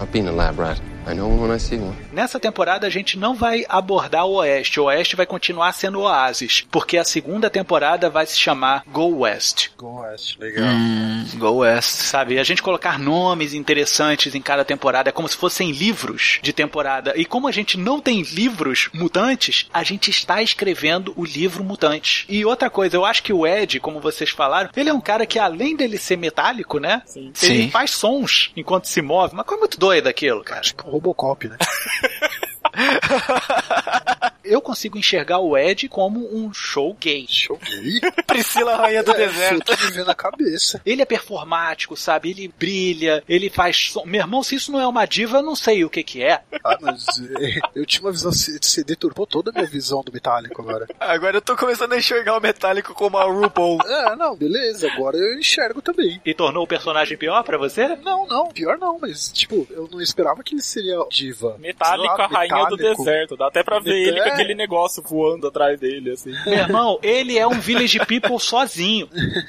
[0.00, 0.80] I've been a lab rat.
[1.06, 1.94] I know one when I see one.
[2.12, 4.80] Nessa temporada a gente não vai abordar o Oeste.
[4.80, 9.68] O Oeste vai continuar sendo Oasis, porque a segunda temporada vai se chamar Go West.
[9.78, 10.66] Go West, legal.
[10.66, 11.90] Hum, Go West.
[11.90, 12.34] Sabe?
[12.34, 16.52] E a gente colocar nomes interessantes em cada temporada é como se fossem livros de
[16.52, 17.12] temporada.
[17.14, 22.24] E como a gente não tem livros mutantes, a gente está escrevendo o livro mutante.
[22.28, 25.24] E outra coisa, eu acho que o Ed, como vocês falaram, ele é um cara
[25.24, 27.02] que além dele ser metálico, né?
[27.06, 27.32] Sim.
[27.42, 27.70] Ele Sim.
[27.70, 29.34] faz sons enquanto se move.
[29.34, 30.62] Uma coisa muito doida aquilo, cara.
[30.62, 31.56] Tipo Robocop, né?
[34.46, 37.26] Eu consigo enxergar o Ed como um show gay.
[37.28, 38.00] Show gay.
[38.26, 39.70] Priscila Rainha do É, Deserto.
[39.70, 40.80] Eu tô me vendo na cabeça.
[40.84, 42.30] Ele é performático, sabe?
[42.30, 44.04] Ele brilha, ele faz som.
[44.04, 46.40] Meu irmão, se isso não é uma diva, eu não sei o que que é.
[46.64, 47.04] Ah, mas
[47.40, 48.32] é, eu tinha uma visão.
[48.32, 50.86] Você deturpou toda a minha visão do metálico agora.
[50.98, 53.78] Agora eu tô começando a enxergar o metálico como a RuPaul.
[53.84, 54.90] Ah, não, beleza.
[54.92, 56.20] Agora eu enxergo também.
[56.24, 57.88] E tornou o personagem pior pra você?
[57.96, 61.56] Não, não, pior não, mas tipo, eu não esperava que ele seria diva.
[61.58, 63.36] Metálico, lá, a rainha do deserto.
[63.36, 66.32] Dá até pra ver ele com É, aquele negócio voando atrás dele, assim.
[66.44, 69.08] Meu irmão, ele é um village people sozinho.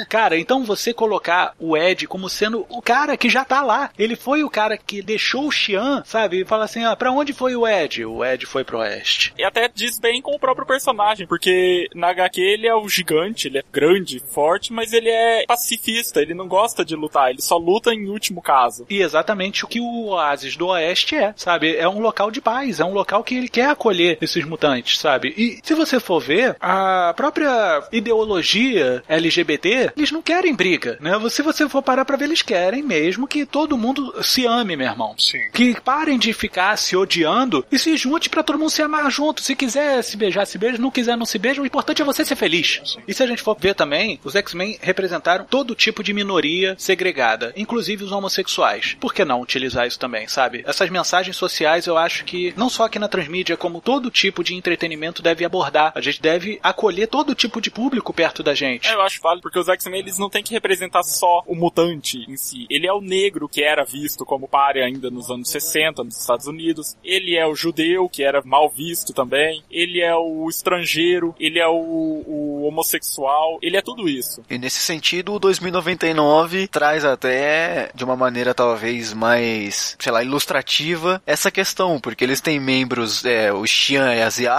[0.09, 3.89] Cara, então você colocar o Ed como sendo o cara que já tá lá.
[3.97, 6.41] Ele foi o cara que deixou o Xian, sabe?
[6.41, 8.05] E fala assim: ah, pra onde foi o Ed?
[8.05, 9.33] O Ed foi pro oeste.
[9.37, 13.47] E até diz bem com o próprio personagem, porque na HQ ele é o gigante,
[13.47, 17.57] ele é grande, forte, mas ele é pacifista, ele não gosta de lutar, ele só
[17.57, 18.85] luta em último caso.
[18.89, 21.75] E exatamente o que o Oasis do Oeste é, sabe?
[21.75, 25.33] É um local de paz, é um local que ele quer acolher esses mutantes, sabe?
[25.37, 31.11] E se você for ver, a própria ideologia LGBT, eles não querem briga, né?
[31.29, 34.87] Se você for parar pra ver, eles querem mesmo que todo mundo se ame, meu
[34.87, 35.15] irmão.
[35.17, 35.49] Sim.
[35.53, 39.41] Que parem de ficar se odiando e se junte pra todo mundo se amar junto.
[39.41, 40.77] Se quiser se beijar, se beija.
[40.77, 41.61] Não quiser, não se beija.
[41.61, 42.97] O importante é você ser feliz.
[43.07, 47.53] E se a gente for ver também, os X-Men representaram todo tipo de minoria segregada,
[47.55, 48.95] inclusive os homossexuais.
[48.99, 50.63] Por que não utilizar isso também, sabe?
[50.65, 54.55] Essas mensagens sociais eu acho que, não só aqui na Transmídia, como todo tipo de
[54.67, 55.91] entretenimento deve abordar.
[55.95, 58.87] A gente deve acolher todo tipo de público perto da gente.
[58.87, 62.25] É, eu acho válido, porque os X-Men eles não têm que representar só o mutante
[62.27, 62.65] em si.
[62.69, 66.47] Ele é o negro que era visto como pare ainda nos anos 60 nos Estados
[66.47, 66.95] Unidos.
[67.03, 69.63] Ele é o judeu que era mal visto também.
[69.71, 71.35] Ele é o estrangeiro.
[71.39, 73.59] Ele é o, o homossexual.
[73.61, 74.43] Ele é tudo isso.
[74.49, 81.21] E nesse sentido, o 2099 traz até, de uma maneira talvez mais, sei lá, ilustrativa,
[81.25, 84.56] essa questão, porque eles têm membros, é, o Xian é asiático,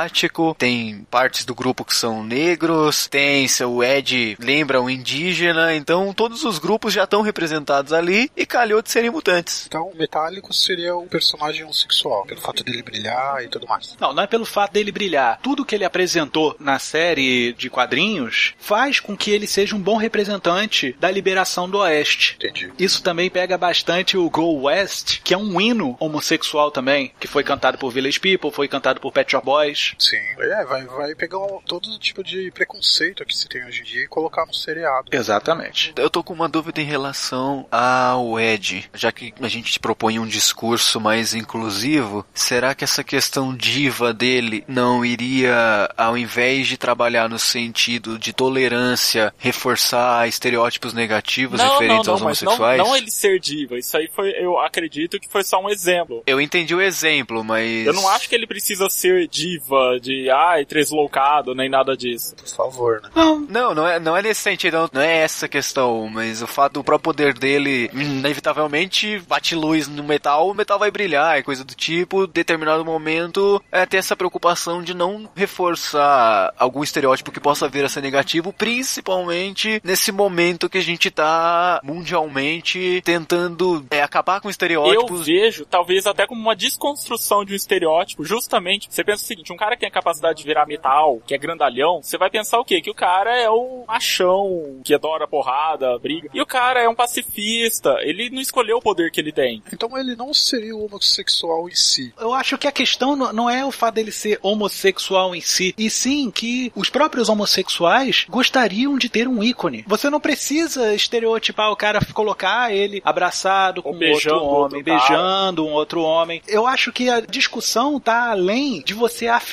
[0.56, 6.44] tem partes do grupo que são negros, tem seu Ed lembra um indígena, então todos
[6.44, 9.66] os grupos já estão representados ali e calhou de serem mutantes.
[9.66, 13.96] Então, o Metálico seria o personagem homossexual, pelo fato dele brilhar e tudo mais.
[14.00, 15.40] Não, não é pelo fato dele brilhar.
[15.42, 19.96] Tudo que ele apresentou na série de quadrinhos faz com que ele seja um bom
[19.96, 22.36] representante da liberação do Oeste.
[22.36, 22.72] Entendi.
[22.78, 27.42] Isso também pega bastante o Go West, que é um hino homossexual também, que foi
[27.42, 29.87] cantado por Village People, foi cantado por Pet Shop Boys.
[29.98, 30.16] Sim.
[30.38, 34.04] É, vai, vai pegar um- todo tipo de preconceito que se tem hoje em dia
[34.04, 35.08] e colocar no seriado.
[35.12, 35.92] Exatamente.
[35.96, 40.26] Eu tô com uma dúvida em relação ao Ed, já que a gente propõe um
[40.26, 47.28] discurso mais inclusivo, será que essa questão diva dele não iria, ao invés de trabalhar
[47.28, 52.78] no sentido de tolerância, reforçar estereótipos negativos referentes aos mas não, homossexuais?
[52.78, 53.78] não ele ser diva.
[53.78, 56.22] Isso aí foi, eu acredito que foi só um exemplo.
[56.26, 57.86] Eu entendi o exemplo, mas.
[57.86, 59.67] Eu não acho que ele precisa ser diva
[60.00, 62.34] de, ai, tresloucado, nem nada disso.
[62.36, 63.10] Por favor, né?
[63.48, 66.84] Não, não é, não é nesse sentido, não é essa questão, mas o fato do
[66.84, 71.74] próprio poder dele, inevitavelmente, bate luz no metal, o metal vai brilhar e coisa do
[71.74, 77.84] tipo, determinado momento, é ter essa preocupação de não reforçar algum estereótipo que possa vir
[77.84, 84.48] a ser negativo, principalmente nesse momento que a gente tá mundialmente tentando é, acabar com
[84.48, 85.26] Eu estereótipos.
[85.26, 89.56] vejo, talvez até como uma desconstrução de um estereótipo, justamente, você pensa o seguinte, um
[89.58, 92.64] cara que tem a capacidade de virar metal, que é grandalhão, você vai pensar o
[92.64, 92.80] quê?
[92.80, 96.28] Que o cara é o machão, que adora porrada, briga.
[96.32, 99.62] E o cara é um pacifista, ele não escolheu o poder que ele tem.
[99.72, 102.12] Então ele não seria o homossexual em si.
[102.18, 105.88] Eu acho que a questão não- é o fato dele ser homossexual em si, e
[105.90, 109.84] sim que os próprios homossexuais gostariam de ter um ícone.
[109.86, 114.76] Você não precisa estereotipar o cara, colocar ele abraçado com Ou um beijando outro outro
[114.76, 114.98] homem, cara.
[114.98, 116.42] beijando um outro homem.
[116.46, 119.47] Eu acho que a discussão tá além de você afirmar,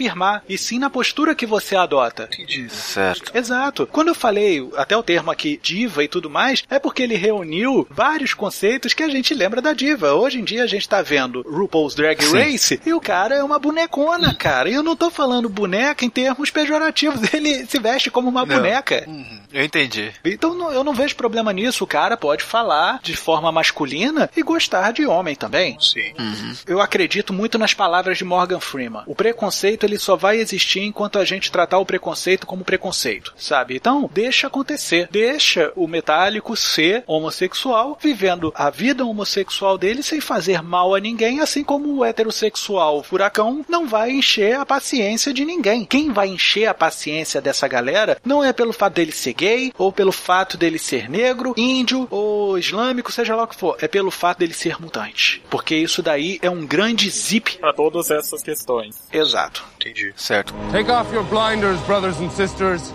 [0.50, 2.30] e sim na postura que você adota.
[2.34, 2.70] Entendi.
[2.70, 3.32] Certo.
[3.36, 3.88] Exato.
[3.92, 7.88] Quando eu falei até o termo aqui diva e tudo mais, é porque ele reuniu
[7.90, 10.14] vários conceitos que a gente lembra da diva.
[10.14, 12.38] Hoje em dia a gente tá vendo RuPaul's Drag Sim.
[12.38, 14.70] Race e o cara é uma bonecona, cara.
[14.70, 17.22] E eu não tô falando boneca em termos pejorativos.
[17.34, 18.56] Ele se veste como uma Não.
[18.56, 19.08] boneca.
[19.54, 20.12] Eu entendi.
[20.24, 21.84] Então eu não vejo problema nisso.
[21.84, 25.78] O cara pode falar de forma masculina e gostar de homem também.
[25.80, 26.14] Sim.
[26.68, 29.04] Eu acredito muito nas palavras de Morgan Freeman.
[29.06, 33.76] O preconceito ele só vai existir enquanto a gente tratar o preconceito como preconceito, sabe?
[33.76, 35.08] Então, deixa acontecer.
[35.12, 41.40] Deixa o metálico ser homossexual, vivendo a vida homossexual dele sem fazer mal a ninguém,
[41.40, 45.86] assim como o heterossexual furacão não vai encher a paciência de ninguém.
[45.86, 49.92] Quem vai encher a paciência dessa galera não é pelo fato dele ser gay, ou
[49.92, 53.78] pelo fato dele ser negro, índio ou islâmico, seja lá o que for.
[53.82, 55.42] É pelo fato dele ser mutante.
[55.50, 57.58] Porque isso daí é um grande zip.
[57.58, 59.08] Pra todas essas questões.
[59.12, 59.64] Exato.
[59.80, 60.14] Entendi.
[60.16, 60.54] Certo.
[60.72, 62.94] Take off your blinders, brothers and sisters.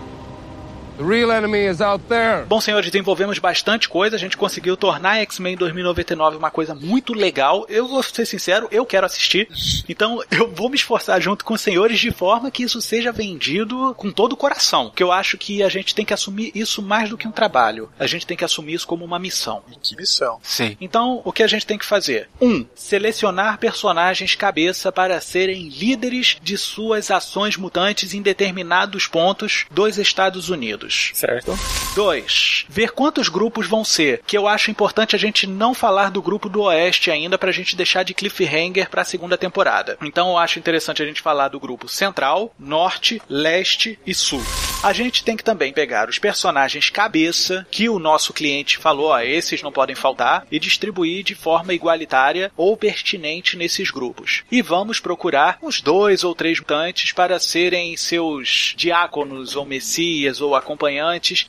[2.47, 4.15] Bom, senhores, desenvolvemos bastante coisa.
[4.15, 7.65] A gente conseguiu tornar X-Men 2099 uma coisa muito legal.
[7.69, 9.47] Eu vou ser sincero, eu quero assistir.
[9.87, 13.93] Então, eu vou me esforçar junto com os senhores de forma que isso seja vendido
[13.95, 14.89] com todo o coração.
[14.89, 17.89] Porque eu acho que a gente tem que assumir isso mais do que um trabalho.
[17.99, 19.63] A gente tem que assumir isso como uma missão.
[19.81, 20.39] Que missão.
[20.43, 20.77] Sim.
[20.79, 22.29] Então, o que a gente tem que fazer?
[22.39, 29.97] Um, selecionar personagens cabeça para serem líderes de suas ações mutantes em determinados pontos dos
[29.97, 30.80] Estados Unidos.
[31.13, 31.57] Certo.
[31.95, 32.65] 2.
[32.69, 36.49] Ver quantos grupos vão ser, que eu acho importante a gente não falar do grupo
[36.49, 39.97] do Oeste ainda pra gente deixar de cliffhanger pra segunda temporada.
[40.01, 44.43] Então eu acho interessante a gente falar do grupo Central, Norte, Leste e Sul.
[44.83, 49.19] A gente tem que também pegar os personagens cabeça que o nosso cliente falou, ó,
[49.19, 54.43] esses não podem faltar, e distribuir de forma igualitária ou pertinente nesses grupos.
[54.51, 60.55] E vamos procurar uns dois ou três mutantes para serem seus diáconos ou messias ou
[60.55, 60.70] acompanhantes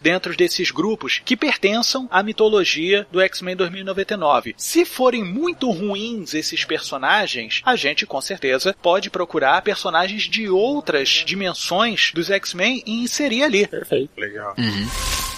[0.01, 4.55] dentro desses grupos que pertençam à mitologia do X-Men 2099.
[4.57, 11.23] Se forem muito ruins esses personagens, a gente com certeza pode procurar personagens de outras
[11.27, 13.67] dimensões dos X-Men e inserir ali.
[13.67, 14.11] Perfeito.
[14.17, 14.55] Legal.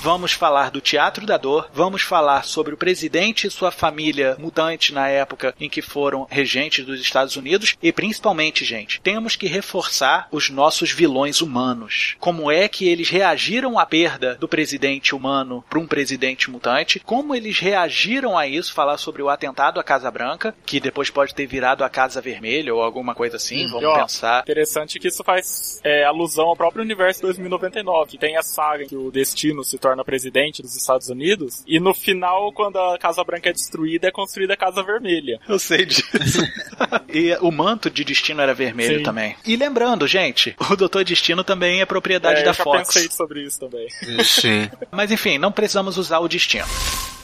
[0.05, 4.93] Vamos falar do Teatro da Dor, vamos falar sobre o presidente e sua família mutante
[4.93, 10.29] na época em que foram regentes dos Estados Unidos e principalmente, gente, temos que reforçar
[10.31, 12.17] os nossos vilões humanos.
[12.21, 17.01] Como é que eles reagiram à perda do presidente humano para um presidente mutante?
[17.01, 18.75] Como eles reagiram a isso?
[18.75, 22.75] Falar sobre o atentado à Casa Branca, que depois pode ter virado a Casa Vermelha
[22.75, 24.43] ou alguma coisa assim, vamos E, ó, pensar.
[24.43, 28.97] Interessante que isso faz é, alusão ao próprio universo 2099, que tem a saga que
[28.97, 33.51] o Destino se torna presidente dos Estados Unidos, e no final, quando a Casa Branca
[33.51, 35.39] é destruída, é construída a Casa Vermelha.
[35.47, 36.41] Eu sei disso.
[37.13, 39.05] e o manto de destino era vermelho Sim.
[39.05, 39.37] também.
[39.47, 42.87] E lembrando, gente, o Doutor Destino também é propriedade É, da eu já Fox.
[42.89, 43.87] pensei sobre isso também.
[44.25, 44.71] Sim.
[44.91, 46.65] Mas enfim, não precisamos usar o destino.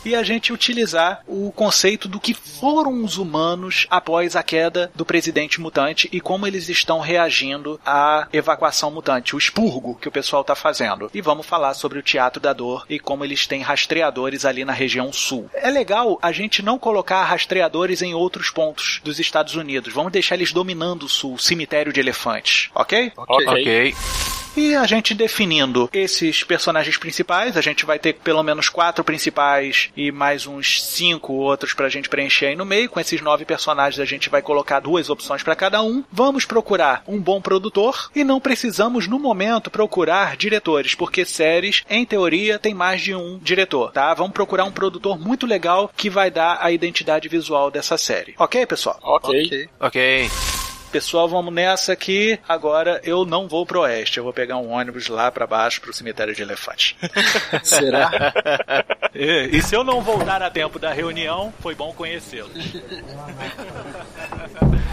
[0.04, 5.04] E a gente utilizar o conceito do que foram os humanos após a queda do
[5.04, 10.42] presidente mutante e como eles estão reagindo à evacuação mutante, o expurgo que o pessoal
[10.42, 11.10] está fazendo.
[11.12, 14.72] E vamos falar sobre o Teatro da Dor e como eles têm rastreadores ali na
[14.72, 15.50] região sul.
[15.54, 19.92] É legal a gente não colocar rastreadores em outros pontos dos Estados Unidos.
[19.92, 23.12] Vamos deixar eles dominando o sul, cemitério de elefantes, ok?
[23.16, 23.46] Ok.
[23.46, 23.94] Ok.
[24.56, 29.90] E a gente definindo esses personagens principais, a gente vai ter pelo menos quatro principais
[29.96, 32.90] e mais uns cinco outros pra gente preencher aí no meio.
[32.90, 36.02] Com esses nove personagens, a gente vai colocar duas opções pra cada um.
[36.10, 42.04] Vamos procurar um bom produtor e não precisamos, no momento, procurar diretores, porque séries, em
[42.04, 44.12] teoria, tem mais de um diretor, tá?
[44.14, 48.34] Vamos procurar um produtor muito legal que vai dar a identidade visual dessa série.
[48.38, 48.98] Ok, pessoal?
[49.02, 49.44] Ok.
[49.44, 49.68] Ok.
[49.80, 50.59] Ok.
[50.90, 52.38] Pessoal, vamos nessa aqui.
[52.48, 54.18] Agora eu não vou pro oeste.
[54.18, 56.96] Eu vou pegar um ônibus lá pra baixo pro cemitério de elefante.
[57.62, 58.10] Será?
[59.14, 62.52] e, e se eu não voltar a tempo da reunião, foi bom conhecê-los.